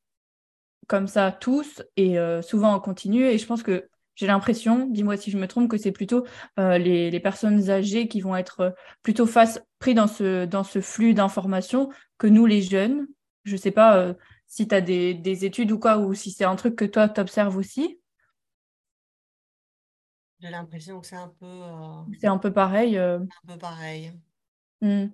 [0.87, 3.25] comme ça tous et euh, souvent en continu.
[3.25, 6.25] Et je pense que j'ai l'impression, dis-moi si je me trompe, que c'est plutôt
[6.57, 11.89] les, personnes âgées qui vont être plutôt face, pris dans ce, dans ce flux d'informations
[12.19, 13.09] que nous, les jeunes.
[13.43, 14.15] Je ne sais pas
[14.47, 17.09] si tu as des, des, études ou quoi, ou si c'est un truc que toi,
[17.09, 17.99] tu observes aussi.
[20.41, 21.61] J'ai l'impression que c'est un peu...
[22.21, 22.99] C'est un peu pareil.
[22.99, 24.13] Un peu pareil.
[24.81, 25.07] Mmh.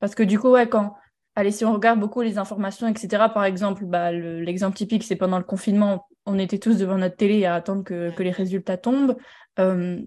[0.00, 0.94] Parce que du coup, ouais, quand,
[1.34, 5.38] allez, si on regarde beaucoup les informations, etc., par exemple, bah, l'exemple typique, c'est pendant
[5.38, 9.16] le confinement, on était tous devant notre télé à attendre que, les résultats tombent.
[9.58, 10.00] Euh,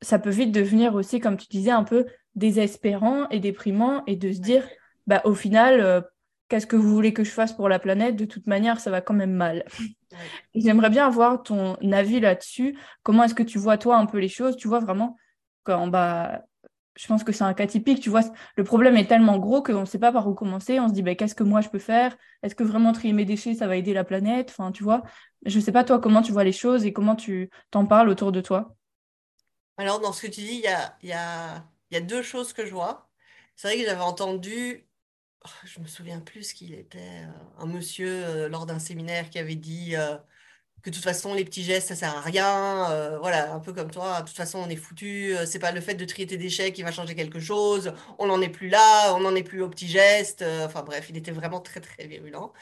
[0.00, 4.32] ça peut vite devenir aussi, comme tu disais, un peu désespérant et déprimant et de
[4.32, 4.68] se dire,
[5.06, 6.00] bah, au final, euh,
[6.48, 8.16] qu'est-ce que vous voulez que je fasse pour la planète?
[8.16, 9.64] De toute manière, ça va quand même mal.
[10.54, 12.76] J'aimerais bien avoir ton avis là-dessus.
[13.02, 14.56] Comment est-ce que tu vois, toi, un peu les choses?
[14.56, 15.16] Tu vois vraiment
[15.64, 16.42] quand bah,
[16.96, 18.00] je pense que c'est un cas typique.
[18.00, 18.22] Tu vois,
[18.56, 20.80] le problème est tellement gros qu'on ne sait pas par où commencer.
[20.80, 22.16] On se dit, bah, qu'est-ce que moi je peux faire?
[22.42, 24.50] Est-ce que vraiment trier mes déchets, ça va aider la planète?
[24.50, 25.04] Enfin, tu vois,
[25.46, 28.08] je ne sais pas toi comment tu vois les choses et comment tu t'en parles
[28.08, 28.74] autour de toi?
[29.76, 32.52] Alors, dans ce que tu dis, il y a, y, a, y a, deux choses
[32.52, 33.08] que je vois.
[33.54, 34.87] C'est vrai que j'avais entendu,
[35.64, 39.54] je me souviens plus qu'il était, euh, un monsieur euh, lors d'un séminaire qui avait
[39.54, 40.16] dit euh,
[40.82, 43.18] que de toute façon, les petits gestes, ça sert à rien.
[43.20, 45.36] Voilà, un peu comme toi, de toute façon, on est foutu.
[45.36, 47.92] Euh, c'est pas le fait de trier tes déchets qui va changer quelque chose.
[48.18, 50.44] On n'en est plus là, on n'en est plus aux petits gestes.
[50.64, 52.52] Enfin bref, il était vraiment très, très virulent.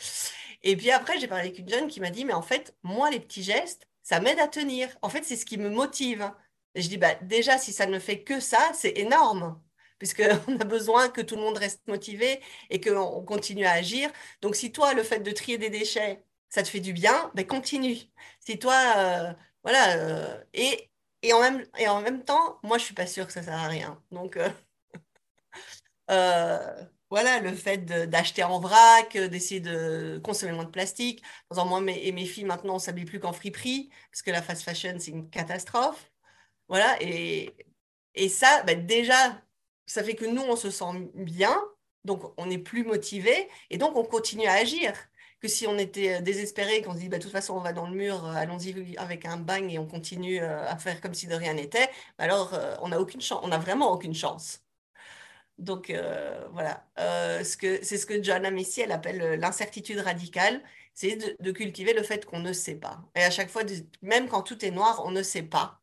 [0.63, 3.11] Et puis après, j'ai parlé avec une jeune qui m'a dit, mais en fait, moi,
[3.11, 4.89] les petits gestes, ça m'aide à tenir.
[5.03, 6.31] En fait, c'est ce qui me motive.
[6.75, 9.61] Et je dis, bah, déjà, si ça ne fait que ça, c'est énorme
[9.99, 14.11] puisqu'on a besoin que tout le monde reste motivé et qu'on continue à agir.
[14.43, 17.47] Donc, si toi, le fait de trier des déchets, ça te fait du bien, ben
[17.47, 17.97] continue.
[18.41, 19.33] Si toi, euh,
[19.63, 20.91] voilà, euh, et,
[21.23, 23.55] et, en même, et en même temps, moi, je suis pas sûre que ça sert
[23.55, 24.03] à rien.
[24.11, 24.49] Donc, euh,
[27.11, 31.23] voilà, le fait d'acheter en vrac, d'essayer de consommer moins de plastique.
[31.51, 34.97] moi et mes filles, maintenant, on s'habille plus qu'en friperie, parce que la fast fashion,
[34.99, 36.11] c'est une catastrophe.
[36.69, 37.55] Voilà, et,
[38.15, 39.43] et ça, ben déjà,
[39.87, 41.57] ça fait que nous, on se sent bien,
[42.05, 44.95] donc on est plus motivé, et donc on continue à agir.
[45.41, 47.73] Que si on était euh, désespéré, qu'on se dit, bah, de toute façon, on va
[47.73, 51.13] dans le mur, euh, allons-y avec un bang et on continue euh, à faire comme
[51.15, 54.63] si de rien n'était, bah, alors on n'a aucune chance, on n'a vraiment aucune chance.
[55.59, 55.93] Donc
[56.53, 60.63] voilà, ce que, c'est ce que John Amici, elle appelle l'incertitude radicale,
[60.97, 63.03] c'est de, cultiver le fait qu'on ne sait pas.
[63.15, 63.63] Et à chaque fois,
[64.03, 65.83] même quand tout est noir, on ne sait pas.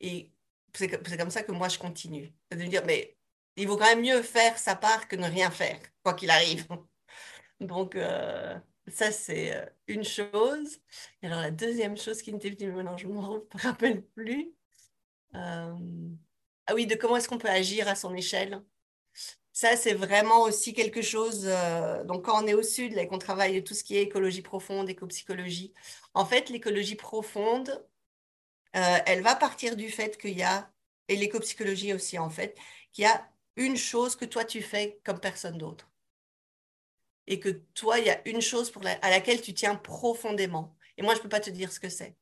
[0.00, 0.32] Et
[0.74, 2.32] c'est, comme ça que moi, je continue.
[2.50, 3.16] De dire, mais
[3.56, 6.66] il vaut quand même mieux faire sa part que ne rien faire, quoi qu'il arrive.
[7.60, 8.58] Donc, euh,
[8.88, 10.78] ça, c'est euh, une chose.
[11.22, 13.20] Et alors, la deuxième chose qui n'était venue maintenant, je ne me
[13.62, 14.52] rappelle plus.
[15.34, 15.74] Euh,
[16.66, 18.62] ah oui, de comment est-ce qu'on peut agir à son échelle.
[19.52, 21.44] Ça, c'est vraiment aussi quelque chose.
[22.06, 24.88] donc, quand on est au sud, là, qu'on travaille tout ce qui est écologie profonde,
[24.88, 25.74] éco-psychologie,
[26.14, 27.84] en fait, l'écologie profonde,
[28.72, 30.72] elle va partir du fait qu'il y a,
[31.08, 32.56] et l'éco-psychologie aussi, en fait,
[32.92, 33.28] qu'il y a
[33.60, 35.88] une chose que toi tu fais comme personne d'autre.
[37.26, 40.76] Et que toi, il y a une chose pour à laquelle tu tiens profondément.
[40.96, 42.16] Et moi, je ne peux pas te dire ce que c'est.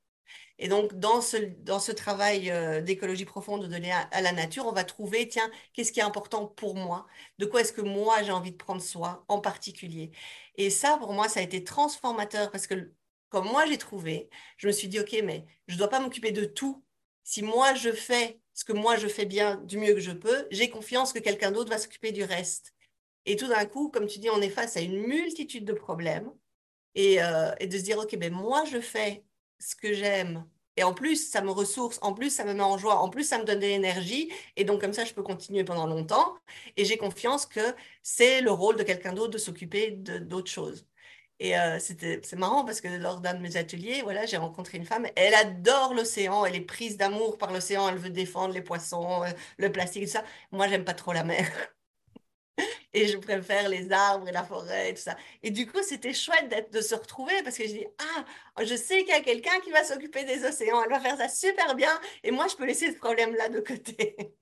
[0.59, 4.67] Et donc, dans ce, dans ce travail euh, d'écologie profonde, de lien à la nature,
[4.67, 7.07] on va trouver, tiens, qu'est-ce qui est important pour moi?
[7.39, 10.11] De quoi est-ce que moi, j'ai envie de prendre soin en particulier?
[10.57, 12.93] Et ça, pour moi, ça a été transformateur parce que,
[13.31, 16.33] comme moi, j'ai trouvé, je me suis dit, OK, mais je ne dois pas m'occuper
[16.33, 16.85] de tout.
[17.25, 20.49] Si moi, je fais ce que moi je fais bien du mieux que je peux,
[20.51, 22.75] j'ai confiance que quelqu'un d'autre va s'occuper du reste.
[23.25, 26.29] Et tout d'un coup, comme tu dis, on est face à une multitude de problèmes
[26.97, 29.23] et, euh, de se dire, OK, ben moi je fais
[29.61, 30.45] ce que j'aime.
[30.77, 33.23] Et en plus, ça me ressource, en plus, ça me met en joie, en plus,
[33.23, 34.33] ça me donne de l'énergie.
[34.57, 36.35] Et donc, comme ça, je peux continuer pendant longtemps.
[36.77, 40.85] Et j'ai confiance que c'est le rôle de quelqu'un d'autre de s'occuper d'autres choses.
[41.41, 44.77] Et euh, c'était, c'est marrant parce que lors d'un de mes ateliers, voilà, j'ai rencontré
[44.79, 48.63] une femme, elle adore l'océan, elle est prise d'amour par l'océan, elle veut défendre les
[48.63, 50.25] poissons, euh, le plastique, tout ça.
[50.51, 51.47] Moi, j'aime pas trop la mer.
[52.93, 55.17] et je préfère les arbres et la forêt et tout ça.
[55.43, 58.75] Et du coup, c'était chouette d'être, de se retrouver parce que je dis, ah, je
[58.75, 61.75] sais qu'il y a quelqu'un qui va s'occuper des océans, elle va faire ça super
[61.75, 64.17] bien, et moi, je peux laisser ce problème-là de côté.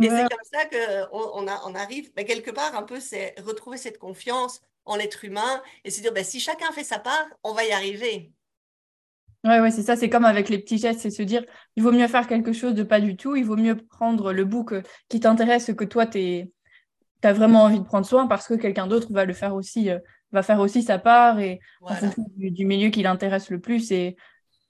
[0.00, 3.78] Et c'est comme ça qu'on on, on arrive, mais quelque part, un peu, c'est retrouver
[3.78, 7.52] cette confiance en l'être humain et se dire ben, si chacun fait sa part, on
[7.52, 8.32] va y arriver.
[9.44, 11.44] Ouais, ouais, c'est ça, c'est comme avec les petits gestes, c'est se dire
[11.76, 14.44] il vaut mieux faire quelque chose de pas du tout, il vaut mieux prendre le
[14.44, 14.66] bout
[15.08, 16.50] qui t'intéresse, que toi, tu
[17.22, 19.98] as vraiment envie de prendre soin parce que quelqu'un d'autre va le faire aussi, euh,
[20.32, 24.16] va faire aussi sa part et en fonction du, milieu qui l'intéresse le plus et,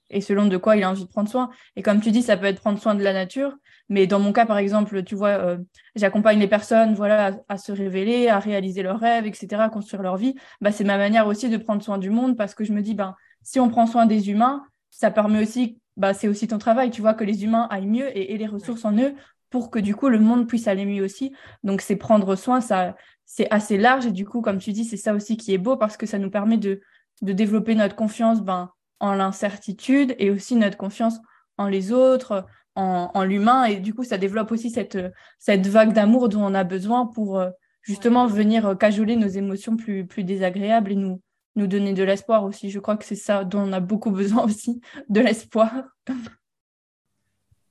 [0.09, 1.49] et selon de quoi il a envie de prendre soin.
[1.75, 3.55] Et comme tu dis, ça peut être prendre soin de la nature,
[3.89, 5.57] mais dans mon cas, par exemple, tu vois, euh,
[5.95, 10.17] j'accompagne les personnes voilà, à, se révéler, à réaliser leurs rêves, etc., à construire leur
[10.17, 10.35] vie.
[10.61, 12.95] Bah, c'est ma manière aussi de prendre soin du monde parce que je me dis,
[12.95, 16.91] ben, si on prend soin des humains, ça permet aussi, bah, c'est aussi ton travail,
[16.91, 19.13] tu vois, que les humains aillent mieux et aient les ressources en eux
[19.49, 21.33] pour que du coup le monde puisse aller mieux aussi.
[21.63, 24.97] Donc c'est prendre soin, ça c'est assez large et du coup, comme tu dis, c'est
[24.97, 26.81] ça aussi qui est beau parce que ça nous permet de,
[27.21, 31.19] de développer notre confiance ben, en l'incertitude et aussi notre confiance
[31.57, 33.65] en les autres, en, l'humain.
[33.65, 34.97] Et du coup, ça développe aussi cette,
[35.39, 37.49] cette vague d'amour dont on a besoin pour euh,
[37.81, 41.21] justement venir euh, cajoler nos émotions plus, plus désagréables et nous,
[41.55, 42.69] nous donner de l'espoir aussi.
[42.69, 45.71] Je crois que c'est ça dont on a beaucoup besoin aussi, de l'espoir.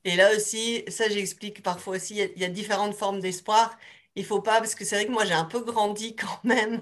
[0.05, 3.77] Et là aussi, ça j'explique parfois aussi, il y, a différentes formes d'espoir.
[4.15, 6.81] Il faut pas, parce que c'est vrai que moi j'ai un peu grandi quand même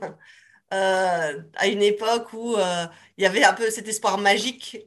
[0.72, 2.56] euh, à une époque où
[3.18, 4.86] il y avait un peu cet espoir magique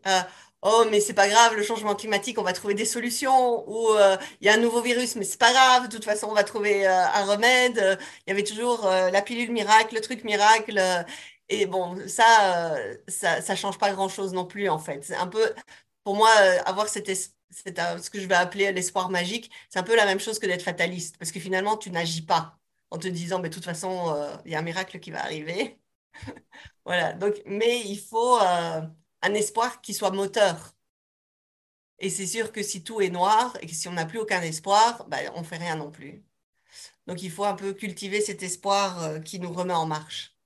[0.62, 4.18] oh mais c'est pas grave, le changement climatique, on va trouver des solutions, ou euh,
[4.42, 6.44] il y a un nouveau virus, mais c'est pas grave, de toute façon on va
[6.44, 8.00] trouver euh, un remède.
[8.26, 10.80] Il y avait toujours euh, la pilule miracle, le truc miracle.
[11.50, 12.76] et bon, ça,
[13.08, 15.04] ça, ça change pas grand-chose non plus en fait.
[15.04, 15.54] C'est un peu,
[16.04, 16.30] pour moi,
[16.66, 17.08] avoir cette
[17.50, 20.46] c'est ce que je vais appeler l'espoir magique, c'est un peu la même chose que
[20.46, 22.57] d'être fataliste, parce que finalement, tu n'agis pas
[22.90, 25.80] en te disant, mais de toute façon, il y a un miracle qui va arriver.
[26.86, 30.74] voilà, donc, mais il faut, un espoir qui soit moteur.
[32.00, 34.42] Et c'est sûr que si tout est noir et que si on n'a plus aucun
[34.42, 36.24] espoir, ben, on ne fait rien non plus.
[37.08, 40.38] Donc il faut un peu cultiver cet espoir euh, qui nous remet en marche.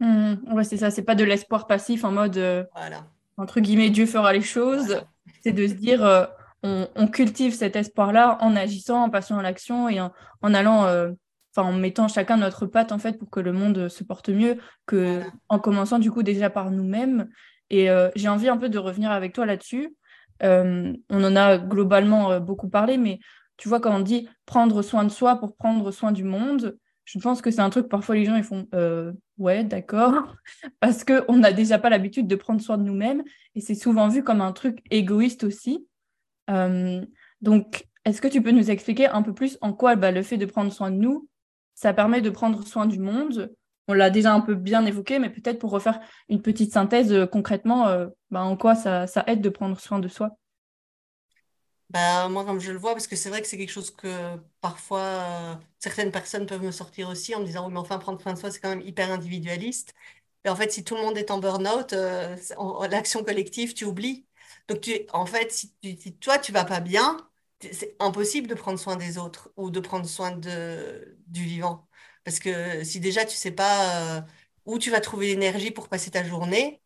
[0.00, 3.06] Mmh, ouais, c'est ça, c'est pas de l'espoir passif en mode euh, voilà.
[3.38, 5.00] entre guillemets, Dieu fera les choses,
[5.42, 6.26] c'est de se dire, euh,
[6.62, 11.12] on, cultive cet espoir-là en agissant, en passant à l'action et en, allant, euh,
[11.56, 14.58] enfin, en mettant chacun notre patte, en fait, pour que le monde se porte mieux,
[14.86, 17.28] que en commençant, du coup, déjà par nous-mêmes.
[17.70, 19.94] Et euh, j'ai envie un peu de revenir avec toi là-dessus.
[20.40, 23.18] on en a globalement beaucoup parlé, mais
[23.56, 27.18] tu vois, quand on dit prendre soin de soi pour prendre soin du monde, je
[27.20, 30.34] pense que c'est un truc, parfois les gens ils font euh, ouais, d'accord,
[30.80, 33.22] parce qu'on n'a déjà pas l'habitude de prendre soin de nous-mêmes
[33.54, 35.86] et c'est souvent vu comme un truc égoïste aussi.
[36.50, 37.04] Euh,
[37.40, 40.36] donc, est-ce que tu peux nous expliquer un peu plus en quoi bah, le fait
[40.36, 41.28] de prendre soin de nous,
[41.76, 43.54] ça permet de prendre soin du monde
[43.88, 47.26] On l'a déjà un peu bien évoqué, mais peut-être pour refaire une petite synthèse euh,
[47.26, 47.86] concrètement,
[48.32, 50.38] bah, en quoi ça, aide de prendre soin de soi?
[51.90, 54.36] Bah, moi, comme je le vois, parce que c'est vrai que c'est quelque chose que
[54.60, 58.20] parfois euh, certaines personnes peuvent me sortir aussi en me disant, oui, mais enfin, prendre
[58.20, 59.94] soin de soi, c'est quand même hyper individualiste.
[60.44, 62.36] Et en fait, si tout le monde est en burn-out, euh,
[62.90, 64.26] l'action collective, tu oublies.
[64.68, 65.72] Donc, tu, en fait, si,
[66.20, 67.18] toi, tu vas pas bien,
[67.60, 71.88] c'est impossible de prendre soin des autres ou de prendre soin de, du vivant.
[72.24, 74.22] Parce que si déjà tu sais pas euh,
[74.64, 76.82] où tu vas trouver l'énergie pour passer ta journée,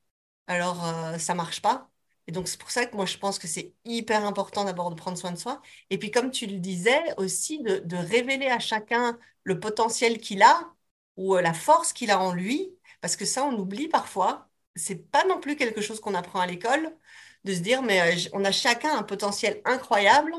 [0.47, 0.85] alors
[1.19, 1.91] ça marche pas.
[2.31, 4.95] Et donc, c'est pour ça que moi, je pense que c'est hyper important d'abord de
[4.95, 5.61] prendre soin de soi.
[5.91, 10.73] Et puis, comme tu le disais, aussi de, révéler à chacun le potentiel qu'il a
[11.17, 12.71] ou euh, la force qu'il a en lui.
[13.01, 14.49] Parce que ça, on oublie parfois.
[14.77, 16.97] C'est pas non plus quelque chose qu'on apprend à l'école,
[17.45, 20.33] de se dire, mais euh, on a chacun un potentiel incroyable.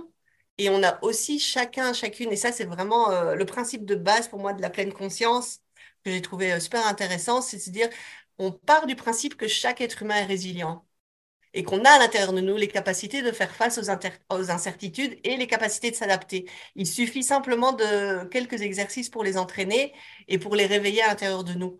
[0.61, 4.27] Et on a aussi chacun, chacune, et ça, c'est vraiment euh, le principe de base
[4.27, 5.59] pour moi de la pleine conscience
[6.03, 7.89] que j'ai trouvé super intéressant, c'est de dire,
[8.37, 10.85] on part du principe que chaque être humain est résilient
[11.53, 13.77] et qu'on a à l'intérieur de nous les capacités de faire face
[14.29, 16.45] aux, incertitudes et les capacités de s'adapter.
[16.75, 19.93] Il suffit simplement de quelques exercices pour les entraîner
[20.27, 21.77] et pour les réveiller à l'intérieur de nous.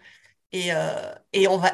[0.52, 1.13] Et, euh,
[1.50, 1.70] on va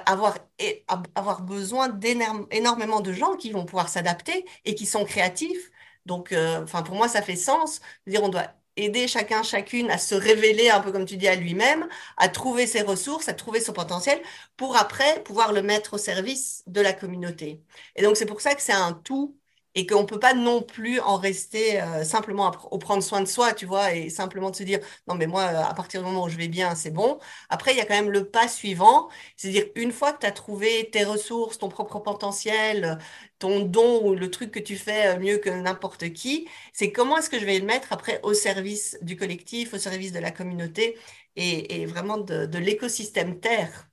[1.16, 5.72] avoir besoin d'énormément de gens qui vont pouvoir s'adapter et qui sont créatifs.
[6.08, 7.82] Donc, euh, enfin, pour moi, ça fait sens.
[8.08, 11.36] dire, on doit aider chacun, chacune à se révéler un peu comme tu dis à
[11.36, 14.22] lui-même, à trouver ses ressources, à trouver son potentiel
[14.56, 17.64] pour après pouvoir le mettre au service de la communauté.
[17.96, 19.36] Et donc c'est pour ça que c'est un tout
[19.78, 23.28] et qu'on ne peut pas non plus en rester euh, simplement au prendre soin de
[23.28, 26.24] soi, tu vois, et simplement de se dire, non, mais moi, à partir du moment
[26.24, 27.20] où je vais bien, c'est bon.
[27.50, 30.32] Après, il y a quand même le pas suivant, c'est-à-dire une fois que tu as
[30.32, 32.98] trouvé tes ressources, ton propre potentiel,
[33.38, 37.18] ton don ou le truc que tu fais euh, mieux que n'importe qui, c'est comment
[37.18, 40.32] est-ce que je vais le mettre après au service du collectif, au service de la
[40.32, 40.98] communauté
[41.36, 43.88] et, vraiment de l'écosystème Terre?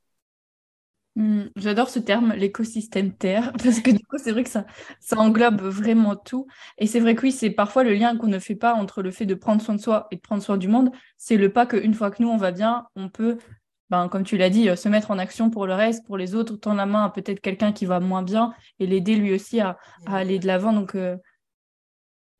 [1.16, 4.66] Hmm, j'adore ce terme, l'écosystème Terre, parce que du coup, c'est vrai que ça,
[4.98, 6.48] ça englobe vraiment tout.
[6.78, 9.12] Et c'est vrai que oui, c'est parfois le lien qu'on ne fait pas entre le
[9.12, 10.90] fait de prendre soin de soi et de prendre soin du monde.
[11.16, 13.38] C'est le pas qu'une fois que nous, on va bien, on peut,
[13.90, 16.34] ben, comme tu l'as dit, euh, se mettre en action pour le reste, pour les
[16.34, 19.60] autres, tendre la main à peut-être quelqu'un qui va moins bien et l'aider lui aussi
[19.60, 20.72] à, aller de l'avant.
[20.72, 21.16] Donc, euh,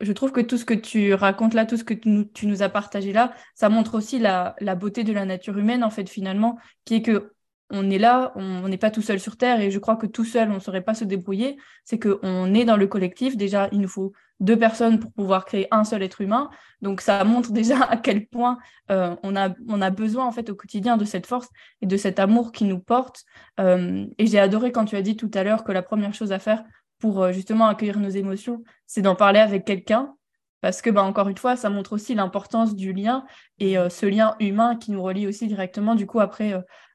[0.00, 2.48] je trouve que tout ce que tu racontes là, tout ce que tu nous, tu
[2.48, 5.90] nous as partagé là, ça montre aussi la, la beauté de la nature humaine, en
[5.90, 7.33] fait, finalement, qui est que
[7.74, 10.24] on est là, on n'est pas tout seul sur Terre et je crois que tout
[10.24, 11.56] seul, on ne saurait pas se débrouiller.
[11.84, 13.36] C'est qu'on est dans le collectif.
[13.36, 16.50] Déjà, il nous faut deux personnes pour pouvoir créer un seul être humain.
[16.82, 18.58] Donc, ça montre déjà à quel point
[18.92, 21.48] euh, on, a, besoin en fait au quotidien de cette force
[21.82, 23.24] et de cet amour qui nous porte.
[23.58, 26.30] Euh, et j'ai adoré quand tu as dit tout à l'heure que la première chose
[26.30, 26.62] à faire
[27.00, 30.14] pour euh, justement accueillir nos émotions, c'est d'en parler avec quelqu'un.
[30.60, 33.26] Parce que, bah, encore une fois, ça montre aussi l'importance du lien
[33.58, 36.54] et ce lien humain qui nous relie aussi directement, du coup, après,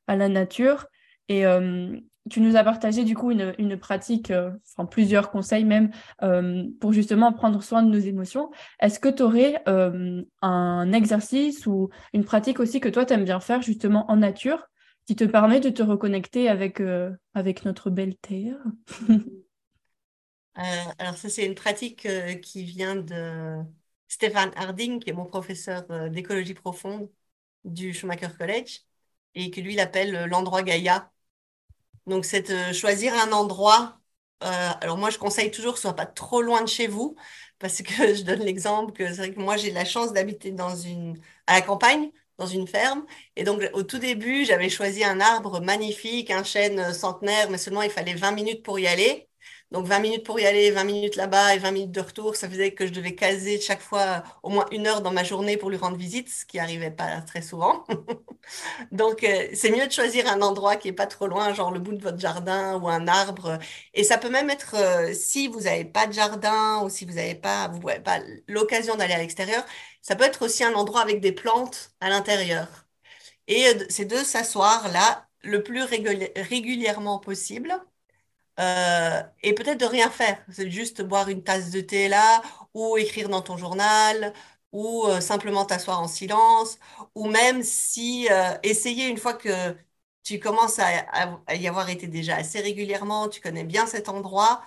[0.09, 0.87] à la nature.
[1.29, 1.95] Et euh,
[2.29, 5.91] tu nous as partagé du coup une, pratique, euh, enfin plusieurs conseils même,
[6.23, 8.49] euh, pour justement prendre soin de nos émotions.
[8.81, 9.63] Est-ce que tu aurais
[10.41, 14.67] un exercice ou une pratique aussi que toi, tu aimes bien faire justement en nature,
[15.05, 16.81] qui te permet de te reconnecter avec,
[17.33, 18.57] avec notre belle terre?
[20.97, 22.07] Alors ça, c'est une pratique
[22.41, 23.59] qui vient de
[24.07, 27.09] Stéphane Harding, qui est mon professeur d'écologie profonde
[27.63, 28.81] du Schumacher College
[29.35, 31.11] et que lui, il appelle euh, l'endroit Gaïa.
[32.07, 33.99] Donc, c'est euh, choisir un endroit.
[34.43, 34.47] Euh,
[34.81, 37.15] alors, moi, je conseille toujours que ce soit pas trop loin de chez vous,
[37.59, 40.75] parce que je donne l'exemple que c'est vrai que moi, j'ai la chance d'habiter dans
[40.75, 43.05] une, à la campagne, dans une ferme.
[43.37, 47.83] Et donc, au tout début, j'avais choisi un arbre magnifique, un chêne centenaire, mais seulement
[47.83, 49.28] il fallait 20 minutes pour y aller.
[49.71, 52.49] Donc 20 minutes pour y aller, 20 minutes là-bas et 20 minutes de retour, ça
[52.49, 55.69] faisait que je devais caser chaque fois au moins une heure dans ma journée pour
[55.69, 57.85] lui rendre visite, ce qui n'arrivait pas très souvent.
[58.91, 61.79] Donc euh, c'est mieux de choisir un endroit qui est pas trop loin, genre le
[61.79, 63.59] bout de votre jardin ou un arbre.
[63.93, 67.13] Et ça peut même être, euh, si vous n'avez pas de jardin ou si vous
[67.13, 67.71] n'avez pas,
[68.03, 69.63] pas l'occasion d'aller à l'extérieur,
[70.01, 72.67] ça peut être aussi un endroit avec des plantes à l'intérieur.
[73.47, 77.73] Et euh, c'est de s'asseoir là le plus régulièrement possible
[78.59, 80.43] euh, et peut-être de rien faire.
[80.51, 82.41] C'est juste boire une tasse de thé là,
[82.73, 84.33] ou écrire dans ton journal,
[84.71, 86.77] ou euh, simplement t'asseoir en silence,
[87.15, 89.75] ou même si euh, essayer une fois que
[90.23, 94.63] tu commences à, y avoir été déjà assez régulièrement, tu connais bien cet endroit,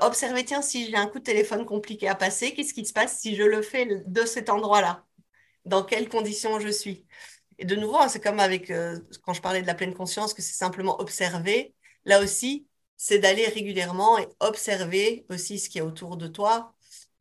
[0.00, 3.18] observer, tiens, si j'ai un coup de téléphone compliqué à passer, qu'est-ce qui se passe
[3.18, 5.04] si je le fais de cet endroit-là?
[5.64, 7.06] Dans quelles conditions je suis?
[7.58, 8.72] Et de nouveau, hein, c'est comme avec
[9.24, 11.74] quand je parlais de la pleine conscience, que c'est simplement observer.
[12.04, 12.66] Là aussi,
[13.02, 16.72] c'est d'aller régulièrement et observer aussi ce qui est autour de toi,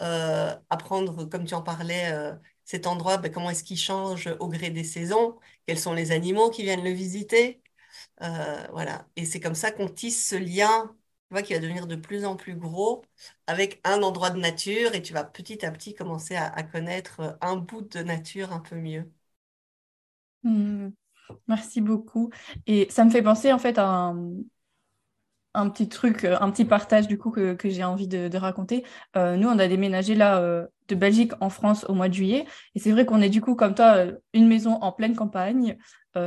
[0.04, 4.48] euh, apprendre, comme tu en parlais, euh, cet endroit, ben, comment est-ce qu'il change au
[4.48, 7.64] gré des saisons, quels sont les animaux qui viennent le visiter.
[8.22, 9.08] Euh, voilà.
[9.16, 10.96] Et c'est comme ça qu'on tisse ce lien
[11.30, 13.04] tu vois, qui va devenir de plus en plus gros
[13.48, 17.56] avec un endroit de nature et tu vas petit à petit commencer à, connaître un
[17.56, 19.12] bout de nature un peu mieux.
[20.44, 20.90] Mmh.
[21.48, 22.30] Merci beaucoup.
[22.68, 24.34] Et ça me fait penser en fait à un,
[25.54, 28.84] un petit truc, euh, un petit partage du coup que, j'ai envie de, raconter.
[29.16, 32.46] Euh, nous, on a déménagé là euh, de Belgique en France au mois de juillet.
[32.76, 35.78] Et c'est vrai qu'on est du coup, comme toi, une maison en pleine campagne.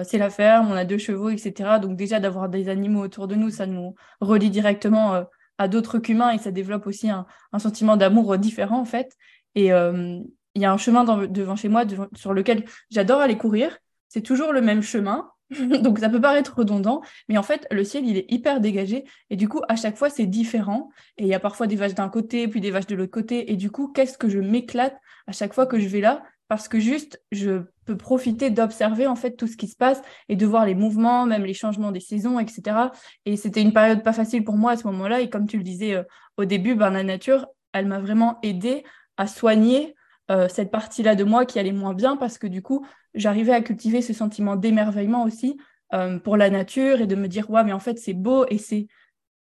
[0.05, 1.79] c'est la ferme, on a deux chevaux, etc.
[1.81, 5.25] Donc déjà, d'avoir des animaux autour de nous, ça nous relie directement
[5.59, 7.27] à d'autres qu'humains et ça développe aussi un,
[7.59, 9.15] sentiment d'amour différent en fait.
[9.55, 13.77] Et il y a un chemin devant chez moi sur lequel j'adore aller courir.
[14.09, 15.29] C'est toujours le même chemin,
[15.83, 19.05] Donc ça peut paraître redondant, mais en fait, le ciel, il est hyper dégagé.
[19.31, 20.91] Et du coup, à chaque fois, c'est différent.
[21.19, 23.53] Et il y a parfois des vaches d'un côté, puis des vaches de l'autre côté.
[23.53, 26.23] Et du coup, qu'est-ce que je m'éclate à chaque fois que je vais là?
[26.49, 30.37] Parce que juste, je peux profiter d'observer en fait tout ce qui se passe et
[30.37, 32.77] de voir les mouvements, même les changements des saisons, etc.
[33.25, 35.21] Et c'était une période pas facile pour moi à ce moment-là.
[35.21, 36.03] Et comme tu le disais euh,
[36.37, 38.85] au début, ben, la nature, elle m'a vraiment aidé
[39.17, 39.95] à soigner
[40.31, 43.61] euh, cette partie-là de moi qui allait moins bien parce que du coup, j'arrivais à
[43.61, 45.59] cultiver ce sentiment d'émerveillement aussi
[45.93, 48.59] euh, pour la nature et de me dire, ouais, mais en fait, c'est beau et
[48.59, 48.87] c'est.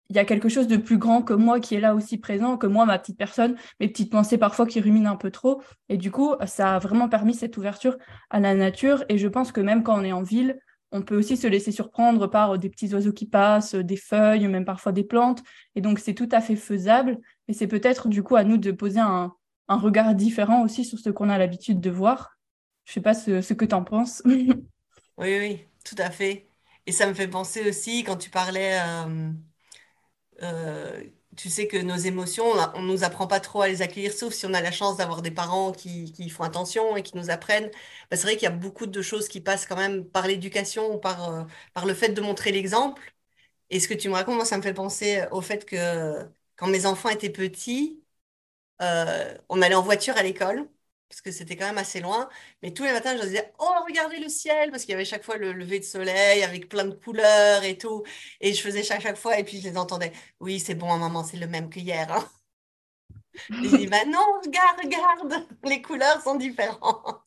[0.10, 2.58] Il y a quelque chose de plus grand que moi qui est là aussi présent,
[2.58, 5.64] que moi, ma petite personne, mes petites pensées parfois qui ruminent un peu trop.
[5.90, 7.98] Et du coup, ça a vraiment permis cette ouverture
[8.30, 9.04] à la nature.
[9.10, 10.60] Et je pense que même quand on est en ville,
[10.92, 14.64] on peut aussi se laisser surprendre par des petits oiseaux qui passent, des feuilles, même
[14.66, 15.42] parfois des plantes.
[15.74, 17.18] Et donc, c'est tout à fait faisable.
[17.48, 19.34] Et c'est peut-être du coup à nous de poser un,
[19.68, 22.38] un regard différent aussi sur ce qu'on a l'habitude de voir.
[22.86, 24.22] Je sais pas ce, que tu en penses.
[24.26, 24.54] oui,
[25.18, 26.48] oui, tout à fait.
[26.86, 29.32] Et ça me fait penser aussi quand tu parlais, euh,
[30.44, 31.04] euh,
[31.36, 32.46] tu sais que nos émotions,
[32.76, 34.98] on ne nous apprend pas trop à les accueillir, sauf si on a la chance
[34.98, 37.72] d'avoir des parents qui, font attention et qui nous apprennent.
[38.12, 41.00] Bah, c'est vrai qu'il y a beaucoup de choses qui passent quand même par l'éducation
[41.00, 41.44] par, euh,
[41.74, 43.02] par le fait de montrer l'exemple.
[43.70, 46.68] Et ce que tu me racontes, moi, ça me fait penser au fait que quand
[46.68, 48.05] mes enfants étaient petits,
[48.82, 50.68] euh, on allait en voiture à l'école,
[51.10, 52.30] parce que c'était quand même assez loin.
[52.62, 55.24] Mais tous les matins, je disais, oh, regardez le ciel, parce qu'il y avait chaque
[55.24, 58.04] fois le lever de soleil avec plein de couleurs et tout.
[58.42, 61.24] Et je faisais chaque, chaque fois, et puis je les entendais, oui, c'est bon, maman,
[61.24, 62.12] c'est le même qu'hier.
[62.12, 62.30] Hein.
[63.64, 67.24] Et je dis, bah non, regarde, regarde, les couleurs sont différentes.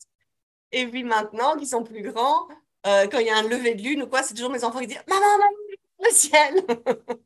[0.71, 2.47] Et puis maintenant, qu'ils sont plus grands,
[2.87, 4.79] euh, quand il y a un lever de lune ou quoi, c'est toujours mes enfants
[4.79, 5.45] qui disent, maman, maman,
[6.01, 6.65] le ciel.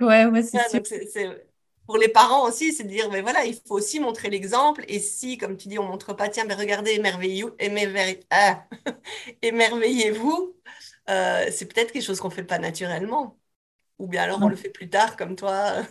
[0.00, 0.58] Ouais, ouais, c'est
[1.86, 4.84] pour les parents aussi, c'est de dire, mais voilà, il faut aussi montrer l'exemple.
[4.88, 7.52] Et si, comme tu dis, on montre pas, tiens, mais regardez, émerveillez-vous,
[8.30, 8.64] ah,
[9.42, 10.56] émerveillez-vous,
[11.10, 13.38] euh, c'est peut-être quelque chose qu'on fait pas naturellement.
[13.98, 15.84] Ou bien alors on le fait plus tard, comme toi.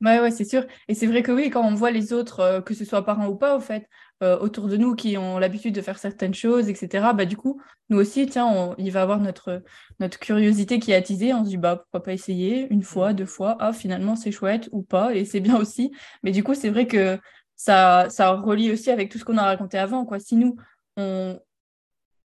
[0.00, 0.66] Ouais, ouais, c'est sûr.
[0.88, 3.28] Et c'est vrai que oui, quand on voit les autres, euh, que ce soit parents
[3.28, 3.88] ou pas, au fait,
[4.22, 7.60] euh, autour de nous qui ont l'habitude de faire certaines choses, etc., bah, du coup,
[7.90, 9.62] nous aussi, tiens, il va avoir notre,
[10.00, 11.34] notre curiosité qui est attisée.
[11.34, 14.68] On se dit, bah, pourquoi pas essayer une fois, deux fois, ah, finalement, c'est chouette
[14.72, 15.92] ou pas, et c'est bien aussi.
[16.22, 17.18] Mais du coup, c'est vrai que
[17.56, 20.04] ça, ça relie aussi avec tout ce qu'on a raconté avant.
[20.04, 20.18] Quoi.
[20.20, 20.56] Si nous,
[20.96, 21.38] on,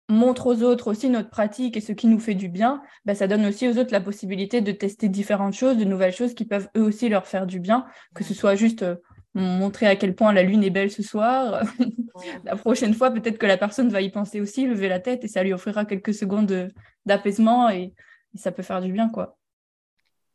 [0.09, 3.27] montre aux autres aussi notre pratique et ce qui nous fait du bien, bah, ça
[3.27, 6.69] donne aussi aux autres la possibilité de tester différentes choses, de nouvelles choses qui peuvent
[6.77, 8.97] eux aussi leur faire du bien, que ce soit juste euh,
[9.35, 11.63] montrer à quel point la lune est belle ce soir.
[12.45, 15.29] la prochaine fois, peut-être que la personne va y penser aussi, lever la tête et
[15.29, 16.71] ça lui offrira quelques secondes
[17.05, 17.93] d'apaisement et,
[18.37, 19.39] ça peut faire du bien, quoi.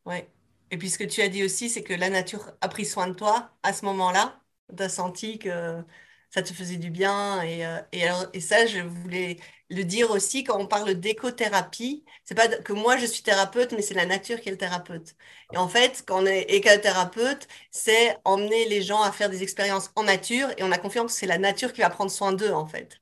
[0.06, 0.30] Ouais.
[0.72, 3.10] Et puis ce que tu as dit aussi, c'est que la nature a pris soin
[3.10, 4.40] de toi à ce moment-là.
[4.78, 5.84] Tu as senti que
[6.30, 7.42] ça te faisait du bien.
[7.42, 9.38] Et, euh, et, et ça, je voulais
[9.70, 12.04] le dire aussi quand on parle d'écothérapie.
[12.26, 15.16] C'est pas que moi je suis thérapeute, mais c'est la nature qui est le thérapeute.
[15.52, 19.92] Et en fait, quand on est écothérapeute, c'est emmener les gens à faire des expériences
[19.96, 22.52] en nature et on a confiance que c'est la nature qui va prendre soin d'eux,
[22.52, 23.00] en fait.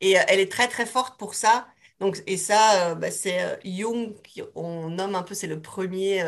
[0.00, 1.68] Et euh, elle est très, très forte pour ça.
[2.00, 4.14] Donc, et ça, euh, bah, c'est Jung,
[4.54, 6.24] on nomme un peu, c'est le premier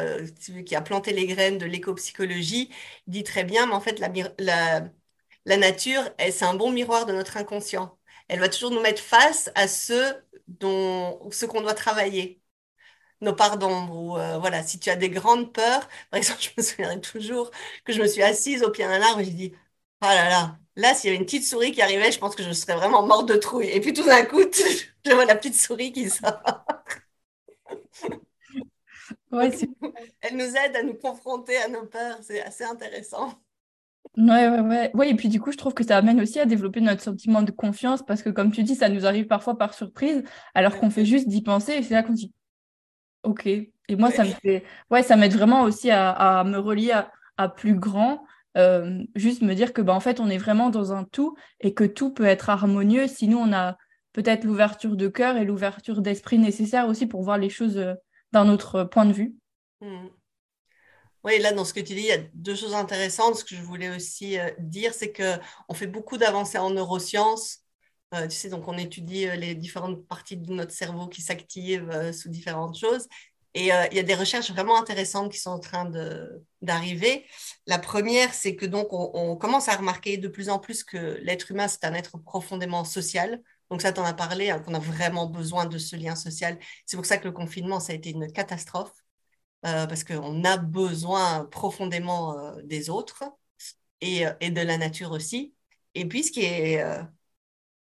[0.67, 2.71] qui a planté les graines de l'éco-psychologie.
[3.07, 4.11] Dit très bien, mais en fait, la
[5.47, 7.99] la nature, c'est un bon miroir de notre inconscient.
[8.29, 10.15] Elle va toujours nous mettre face à ce
[10.49, 12.41] dont, ce qu'on doit travailler.
[13.21, 13.95] nos parts d'ombre.
[13.97, 17.51] Ou euh, voilà, si tu as des grandes peurs, par exemple, je me souviens toujours
[17.85, 19.53] que je me suis assise au pied d'un arbre et j'ai dit,
[20.03, 22.43] oh là là, là, s'il y avait une petite souris qui arrivait, je pense que
[22.43, 23.69] je serais vraiment morte de trouille.
[23.69, 24.41] Et puis tout d'un coup,
[25.07, 26.43] je vois la petite souris qui sort.
[29.31, 29.51] Ouais,
[30.21, 33.35] Elle nous aide à nous confronter à nos peurs, c'est assez intéressant.
[34.19, 34.91] Ouais, ouais, ouais.
[34.95, 37.43] Ouais, et puis du coup, je trouve que ça amène aussi à développer notre sentiment
[37.43, 40.23] de confiance parce que, comme tu dis, ça nous arrive parfois par surprise,
[40.55, 42.33] alors qu'on fait juste d'y penser et c'est là qu'on dit
[43.23, 43.47] OK.
[43.47, 44.65] Et moi, ça me fait.
[44.91, 46.93] Ouais, ça m'aide vraiment aussi à, me relier
[47.37, 48.25] à, plus grand.
[48.59, 51.73] Euh, juste me dire que, bah, en fait, on est vraiment dans un tout et
[51.73, 53.77] que tout peut être harmonieux si nous, on a
[54.13, 57.95] peut-être l'ouverture de cœur et l'ouverture d'esprit nécessaire aussi pour voir les choses euh,
[58.33, 59.35] d'un autre point de vue.
[59.81, 60.09] Mmh.
[61.25, 63.37] Oui, là, dans ce que tu dis, il y a deux choses intéressantes.
[63.37, 67.61] Ce que je voulais aussi euh, dire, c'est qu'on fait beaucoup d'avancées en neurosciences.
[68.15, 72.13] Euh, tu sais, donc on étudie euh, les différentes parties de notre cerveau qui s'activent
[72.13, 73.07] sous différentes choses.
[73.55, 75.91] Et il y a des recherches vraiment intéressantes qui sont en train
[76.63, 77.27] d'arriver.
[77.67, 81.51] La première, c'est que donc on, commence à remarquer de plus en plus que l'être
[81.51, 83.43] humain, c'est un être profondément social.
[83.71, 86.59] Donc ça, t'en as parlé, hein, qu'on a vraiment besoin de ce lien social.
[86.87, 89.02] C'est pour ça que le confinement, ça a été une catastrophe.
[89.65, 93.23] Euh, parce qu'on a besoin profondément euh, des autres
[94.01, 95.55] et, euh, et, de la nature aussi.
[95.95, 96.85] Et puis, ce qui est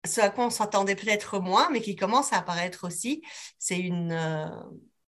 [0.06, 3.22] ce à quoi on s'attendait peut-être moins, mais qui commence à apparaître aussi,
[3.58, 4.12] c'est une,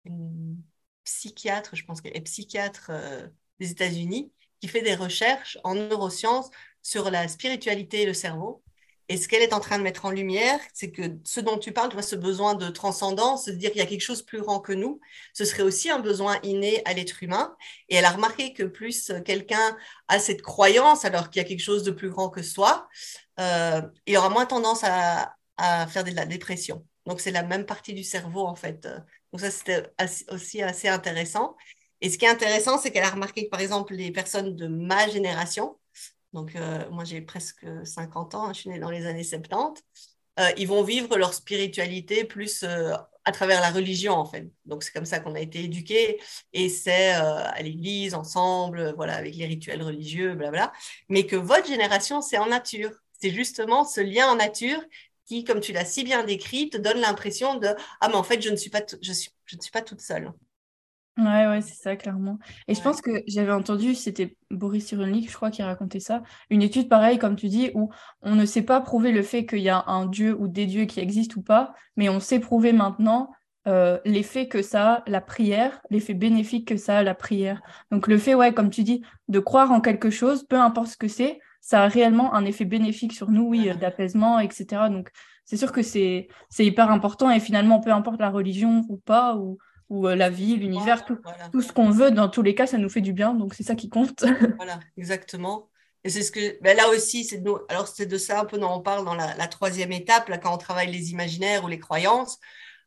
[0.04, 0.62] une,
[1.04, 2.90] psychiatre, je pense qu'elle est psychiatre
[3.60, 6.50] des États-Unis, qui fait des recherches en neurosciences
[6.82, 8.62] sur la spiritualité et le cerveau.
[9.08, 11.72] Et ce qu'elle est en train de mettre en lumière, c'est que ce dont tu
[11.72, 14.72] parles, ce besoin de transcendance, de dire qu'il y a quelque chose plus grand que
[14.72, 15.00] nous,
[15.34, 17.56] ce serait aussi un besoin inné à l'être humain.
[17.88, 19.76] Et elle a remarqué que plus quelqu'un
[20.08, 22.88] a cette croyance, alors qu'il y a quelque chose de plus grand que soi,
[23.40, 25.34] euh, il aura moins tendance à,
[25.88, 26.84] faire de la dépression.
[27.06, 28.88] Donc, c'est la même partie du cerveau, en fait.
[29.32, 29.84] Donc, ça, c'était
[30.28, 31.56] aussi assez intéressant.
[32.00, 34.66] Et ce qui est intéressant, c'est qu'elle a remarqué que, par exemple, les personnes de
[34.66, 35.78] ma génération,
[36.32, 39.82] donc euh, moi j'ai presque 50 ans, je suis née dans les années 70,
[40.40, 44.50] euh, ils vont vivre leur spiritualité plus euh, à travers la religion en fait.
[44.64, 46.20] Donc c'est comme ça qu'on a été éduqués
[46.52, 50.72] et c'est à l'église ensemble, voilà, avec les rituels religieux, blabla.
[51.08, 52.90] Mais que votre génération c'est en nature.
[53.20, 54.80] C'est justement ce lien en nature
[55.26, 57.68] qui, comme tu l'as si bien décrit, te donne l'impression de
[58.00, 60.32] ah mais en fait je ne suis pas je ne suis pas toute seule.
[61.18, 62.38] Ouais, ouais, c'est ça, clairement.
[62.68, 66.62] Et je pense que j'avais entendu, c'était Boris Cyrulnik, je crois, qui racontait ça, une
[66.62, 67.90] étude pareille, comme tu dis, où
[68.22, 70.86] on ne sait pas prouver le fait qu'il y a un dieu ou des dieux
[70.86, 73.30] qui existent ou pas, mais on sait prouver maintenant
[73.68, 77.60] euh, l'effet que ça a la prière, l'effet bénéfique que ça a la prière.
[77.90, 80.96] Donc le fait, ouais, comme tu dis, de croire en quelque chose, peu importe ce
[80.96, 84.88] que c'est, ça a réellement un effet bénéfique sur nous, oui, d'apaisement, etc.
[84.88, 85.10] Donc
[85.44, 86.26] c'est sûr que c'est
[86.58, 89.58] hyper important et finalement, peu importe la religion ou pas, ou
[89.92, 91.18] ou euh, la vie, l'univers, tout,
[91.52, 93.62] tout, ce qu'on veut, dans tous les cas, ça nous fait du bien, donc c'est
[93.62, 94.24] ça qui compte.
[94.56, 95.68] voilà, exactement.
[96.02, 98.56] Et c'est ce que, ben là aussi, c'est de, alors c'est de ça un peu
[98.56, 101.78] dont on parle dans la, troisième étape, là, quand on travaille les imaginaires ou les
[101.78, 102.38] croyances.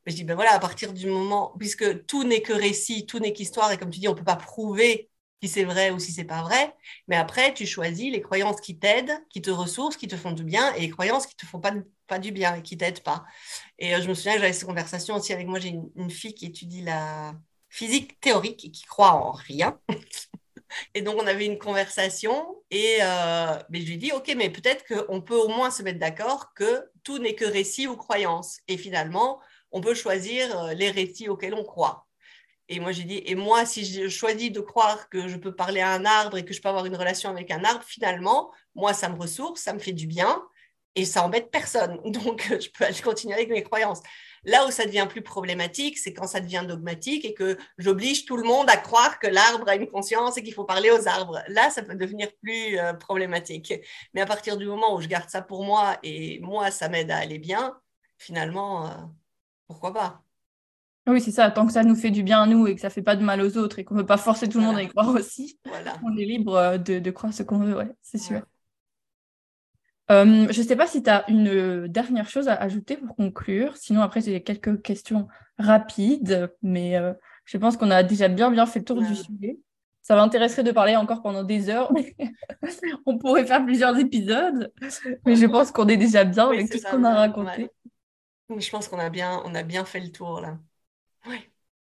[0.03, 3.19] Ben, je dis, ben voilà, à partir du moment, puisque tout n'est que récit, tout
[3.19, 5.11] n'est qu'histoire, et comme tu dis, on ne peut pas prouver
[5.43, 6.75] si c'est vrai ou si c'est pas vrai.
[7.07, 10.43] Mais après, tu choisis les croyances qui t'aident, qui te ressourcent, qui te font du
[10.43, 11.71] bien, et les croyances qui te font pas,
[12.07, 13.25] pas du bien et qui t'aident pas.
[13.79, 15.59] Et euh, je me souviens que j'avais cette conversation aussi avec moi.
[15.59, 17.33] J'ai une, fille qui étudie la
[17.69, 19.79] physique théorique et qui croit en rien.
[20.93, 24.49] et donc, on avait une conversation et euh, mais je lui ai dit, OK, mais
[24.49, 28.59] peut-être qu'on peut au moins se mettre d'accord que tout n'est que récit ou croyance.
[28.67, 29.39] Et finalement,
[29.71, 32.07] on peut choisir euh, les récits auxquels on croit.
[32.67, 35.81] Et moi, j'ai dit, et moi, si je choisis de croire que je peux parler
[35.81, 38.93] à un arbre et que je peux avoir une relation avec un arbre, finalement, moi,
[38.93, 40.41] ça me ressource, ça me fait du bien
[40.95, 41.99] et ça embête personne.
[42.05, 44.01] Donc, je peux continuer avec mes croyances.
[44.45, 48.37] Là où ça devient plus problématique, c'est quand ça devient dogmatique et que j'oblige tout
[48.37, 51.41] le monde à croire que l'arbre a une conscience et qu'il faut parler aux arbres.
[51.47, 53.73] Là, ça peut devenir plus euh, problématique.
[54.13, 57.09] Mais à partir du moment où je garde ça pour moi et moi, ça m'aide
[57.09, 57.75] à aller bien,
[58.17, 58.91] finalement, euh,
[59.67, 60.21] pourquoi pas?
[61.07, 61.51] Oui, c'est ça.
[61.51, 63.23] Tant que ça nous fait du bien à nous et que ça fait pas de
[63.23, 65.09] mal aux autres et qu'on ne veut pas forcer tout le monde à y croire
[65.09, 65.59] aussi,
[66.03, 68.41] on est libre euh, de, croire ce qu'on veut, ouais, c'est sûr.
[70.11, 73.15] Euh, je ne sais pas si tu as une euh, dernière chose à ajouter pour
[73.15, 73.75] conclure.
[73.77, 75.27] Sinon, après, j'ai quelques questions
[75.57, 76.95] rapides, mais
[77.45, 79.57] je pense qu'on a déjà bien, bien fait le tour du sujet.
[80.01, 81.91] Ça m'intéresserait de parler encore pendant des heures.
[83.07, 84.71] on pourrait faire plusieurs épisodes,
[85.25, 87.71] mais je pense qu'on est déjà bien avec tout ce qu'on a raconté.
[88.55, 90.59] Je pense qu'on a bien, on a bien fait le tour là.
[91.27, 91.37] Oui.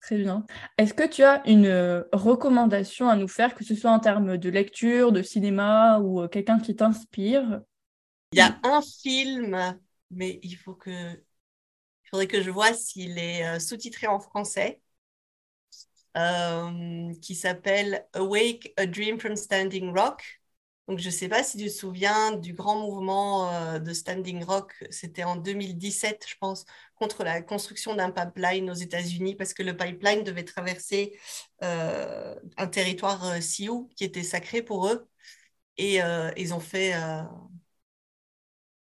[0.01, 0.45] Très bien.
[0.77, 4.35] Est-ce que tu as une euh, recommandation à nous faire, que ce soit en termes
[4.37, 7.61] de lecture, de cinéma ou euh, quelqu'un qui t'inspire?
[8.31, 9.79] Il y a un film,
[10.09, 10.89] mais il faut que
[12.05, 14.81] il faudrait que je vois s'il est euh, sous-titré en français.
[17.21, 20.23] qui s'appelle Awake, a Dream from Standing Rock.
[20.87, 24.73] Donc, je ne sais pas si tu te souviens du grand mouvement de Standing Rock,
[24.89, 26.65] c'était en 2017, je pense,
[26.95, 31.17] contre la construction d'un pipeline aux États-Unis, parce que le pipeline devait traverser
[31.61, 35.07] un territoire Sioux qui était sacré pour eux.
[35.77, 35.99] Et
[36.37, 36.93] ils ont fait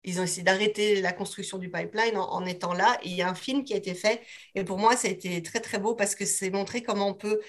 [0.03, 2.97] ils ont essayé d'arrêter la construction du pipeline en, étant là.
[3.03, 4.21] Et il y a un film qui a été fait.
[4.55, 7.13] Et pour moi, ça a été très, très beau parce que c'est montré comment on
[7.13, 7.39] peut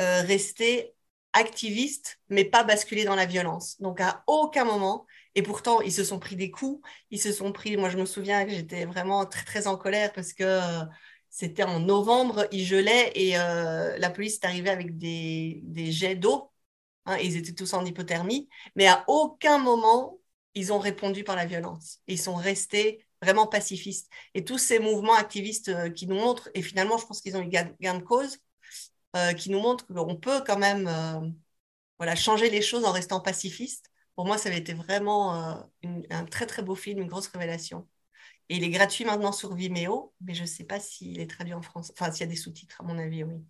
[0.00, 0.94] euh, rester
[1.32, 3.80] activiste, mais pas basculer dans la violence.
[3.80, 6.86] Donc, à aucun moment, et pourtant, ils se sont pris des coups.
[7.10, 10.12] Ils se sont pris, moi, je me souviens que j'étais vraiment très, très en colère
[10.12, 10.84] parce que euh,
[11.30, 16.50] c'était en novembre, il gelait et euh, la police est arrivée avec des, jets d'eau.
[17.06, 18.48] Hein, ils étaient tous en hypothermie.
[18.76, 20.18] Mais à aucun moment,
[20.54, 22.00] ils ont répondu par la violence.
[22.06, 24.10] Ils sont restés vraiment pacifistes.
[24.34, 27.42] Et tous ces mouvements activistes euh, qui nous montrent, et finalement, je pense qu'ils ont
[27.42, 28.38] eu gain, de cause,
[29.16, 31.28] euh, qui nous montrent qu'on peut quand même euh,
[31.98, 33.90] voilà, changer les choses en restant pacifiste.
[34.16, 35.32] Pour moi, ça avait été vraiment
[36.10, 37.88] un très, très beau film, une grosse révélation.
[38.48, 41.54] Et il est gratuit maintenant sur Vimeo, mais je ne sais pas s'il est traduit
[41.54, 41.94] en français.
[41.98, 43.42] Enfin, s'il y a des sous-titres, à mon avis, oui.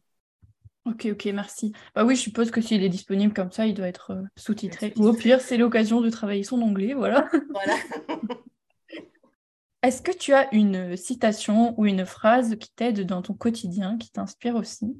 [0.84, 1.72] Ok, ok, merci.
[1.94, 4.92] Bah oui, je suppose que s'il est disponible comme ça, il doit être euh, sous-titré.
[4.96, 7.28] Ou au pire, c'est l'occasion de travailler son anglais, voilà.
[7.50, 7.76] Voilà.
[9.82, 14.10] Est-ce que tu as une citation ou une phrase qui t'aide dans ton quotidien, qui
[14.10, 14.96] t'inspire aussi?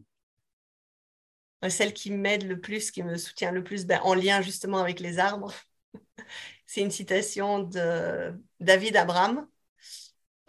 [1.68, 4.98] Celle qui m'aide le plus, qui me soutient le plus, ben, en lien justement avec
[4.98, 5.52] les arbres,
[6.66, 9.46] c'est une citation de David Abraham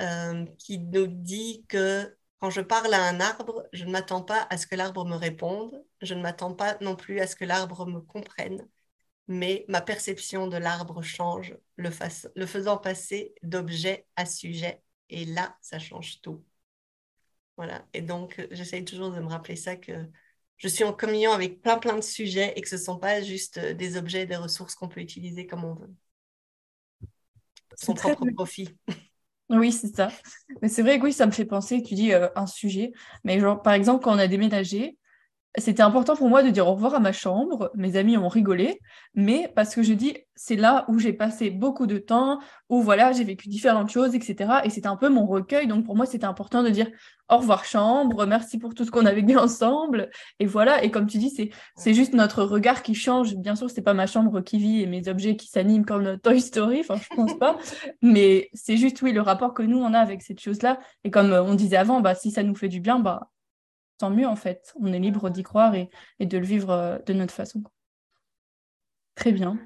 [0.01, 4.45] euh, qui nous dit que quand je parle à un arbre, je ne m'attends pas
[4.49, 7.45] à ce que l'arbre me réponde, je ne m'attends pas non plus à ce que
[7.45, 8.67] l'arbre me comprenne,
[9.29, 11.89] mais ma perception de l'arbre change, le,
[12.35, 16.43] le faisant passer d'objet à sujet, et là, ça change tout.
[17.55, 19.93] Voilà, et donc j'essaye toujours de me rappeler ça, que
[20.57, 23.21] je suis en communion avec plein plein de sujets et que ce ne sont pas
[23.21, 25.95] juste des objets, des ressources qu'on peut utiliser comme on veut.
[27.77, 28.77] Son propre profit.
[29.49, 30.09] Oui, c'est ça.
[30.61, 32.91] Mais c'est vrai que oui, ça me fait penser, tu dis euh, un sujet.
[33.23, 34.97] Mais genre, par exemple, quand on a déménagé,
[35.57, 37.69] c'était important pour moi de dire au revoir à ma chambre.
[37.75, 38.79] Mes amis ont rigolé,
[39.13, 42.39] mais parce que je dis, c'est là où j'ai passé beaucoup de temps,
[42.69, 44.61] où voilà, j'ai vécu différentes choses, etc.
[44.63, 45.67] Et c'était un peu mon recueil.
[45.67, 46.89] Donc pour moi, c'était important de dire
[47.29, 50.09] au revoir chambre, merci pour tout ce qu'on a vécu ensemble.
[50.39, 50.83] Et voilà.
[50.83, 53.35] Et comme tu dis, c'est c'est juste notre regard qui change.
[53.35, 56.21] Bien sûr, c'est pas ma chambre qui vit et mes objets qui s'animent comme notre
[56.21, 56.79] Toy Story.
[56.79, 57.57] Enfin, je pense pas.
[58.01, 60.79] mais c'est juste oui le rapport que nous on a avec cette chose-là.
[61.03, 63.29] Et comme euh, on disait avant, bah si ça nous fait du bien, bah
[63.97, 64.73] tant mieux en fait.
[64.79, 65.89] On est libre d'y croire et,
[66.19, 67.63] de le vivre euh, de notre façon.
[69.15, 69.59] Très bien.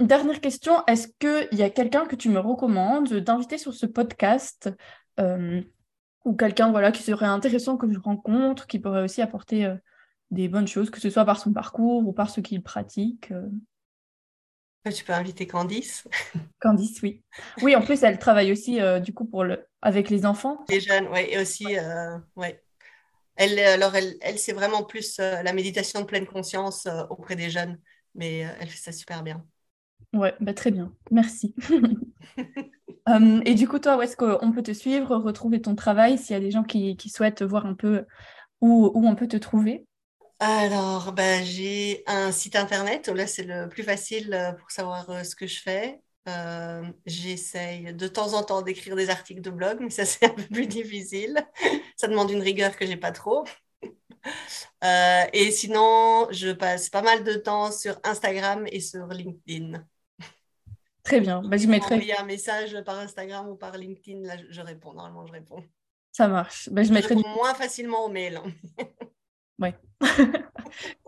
[0.00, 4.68] Dernière question, est-ce qu'il y a quelqu'un que tu me recommandes d'inviter sur ce podcast
[5.20, 5.62] euh,
[6.24, 9.76] ou quelqu'un voilà, qui serait intéressant que je rencontre, qui pourrait aussi apporter euh,
[10.30, 13.32] des bonnes choses, que ce soit par son parcours ou par ce qu'il pratique
[14.92, 16.08] Tu peux inviter Candice.
[16.60, 17.22] Candice, oui.
[17.62, 19.64] Oui, en plus, elle travaille aussi du coup pour le...
[19.80, 20.64] avec les enfants.
[20.68, 21.66] Les jeunes, oui, et aussi,
[22.34, 22.63] ouais.
[23.36, 27.36] Elle, alors, elle, elle c'est vraiment plus euh, la méditation de pleine conscience euh, auprès
[27.36, 27.80] des jeunes,
[28.14, 29.44] mais euh, elle fait ça super bien.
[30.12, 30.92] Ouais, bah, très bien.
[31.10, 31.54] Merci.
[33.44, 36.36] et du coup, toi, où est-ce qu'on peut te suivre, retrouver ton travail, s'il y
[36.36, 38.06] a des gens qui, qui souhaitent voir un peu
[38.60, 39.86] où, où on peut te trouver?
[40.40, 43.08] Alors, bah, j'ai un site internet.
[43.08, 46.00] Là, c'est le plus facile pour savoir ce que je fais.
[46.26, 50.30] Euh, j'essaye de temps en temps d'écrire des articles de blog, mais ça c'est un
[50.30, 51.46] peu plus difficile.
[51.96, 53.44] Ça demande une rigueur que j'ai pas trop.
[54.82, 59.84] Euh, et sinon, je passe pas mal de temps sur Instagram et sur LinkedIn.
[61.02, 61.42] Très bien.
[61.42, 61.96] Bah, je mettrai.
[61.96, 64.94] Envoyer un message par Instagram ou par LinkedIn, là, je réponds.
[64.94, 65.62] Normalement, je réponds.
[66.12, 66.70] Ça marche.
[66.70, 67.16] Bah, je, mettrai.
[67.16, 68.36] moins facilement au mail.
[68.36, 68.84] Hein.
[69.58, 69.68] Oui.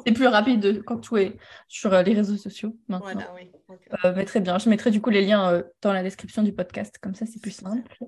[0.04, 1.36] c'est plus rapide quand tu es
[1.68, 3.50] sur euh, les réseaux sociaux Voilà, oui.
[3.70, 4.58] Euh, mais très bien.
[4.58, 7.40] Je mettrai du coup les liens euh, dans la description du podcast, comme ça c'est
[7.40, 7.98] plus simple.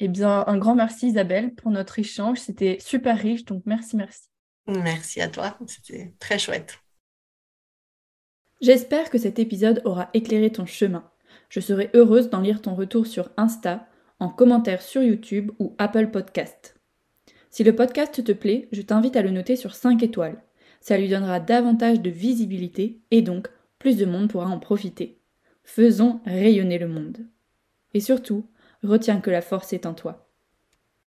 [0.00, 2.38] Eh bien, un grand merci Isabelle pour notre échange.
[2.38, 4.28] C'était super riche, donc merci, merci.
[4.66, 6.78] Merci à toi, c'était très chouette.
[8.60, 11.10] J'espère que cet épisode aura éclairé ton chemin.
[11.48, 13.88] Je serai heureuse d'en lire ton retour sur Insta,
[14.20, 16.76] en commentaire sur YouTube ou Apple Podcast.
[17.50, 20.42] Si le podcast te plaît, je t'invite à le noter sur 5 étoiles.
[20.80, 23.48] Ça lui donnera davantage de visibilité et donc
[23.82, 25.18] plus de monde pourra en profiter.
[25.64, 27.26] Faisons rayonner le monde.
[27.94, 28.46] Et surtout,
[28.84, 30.31] retiens que la force est en toi.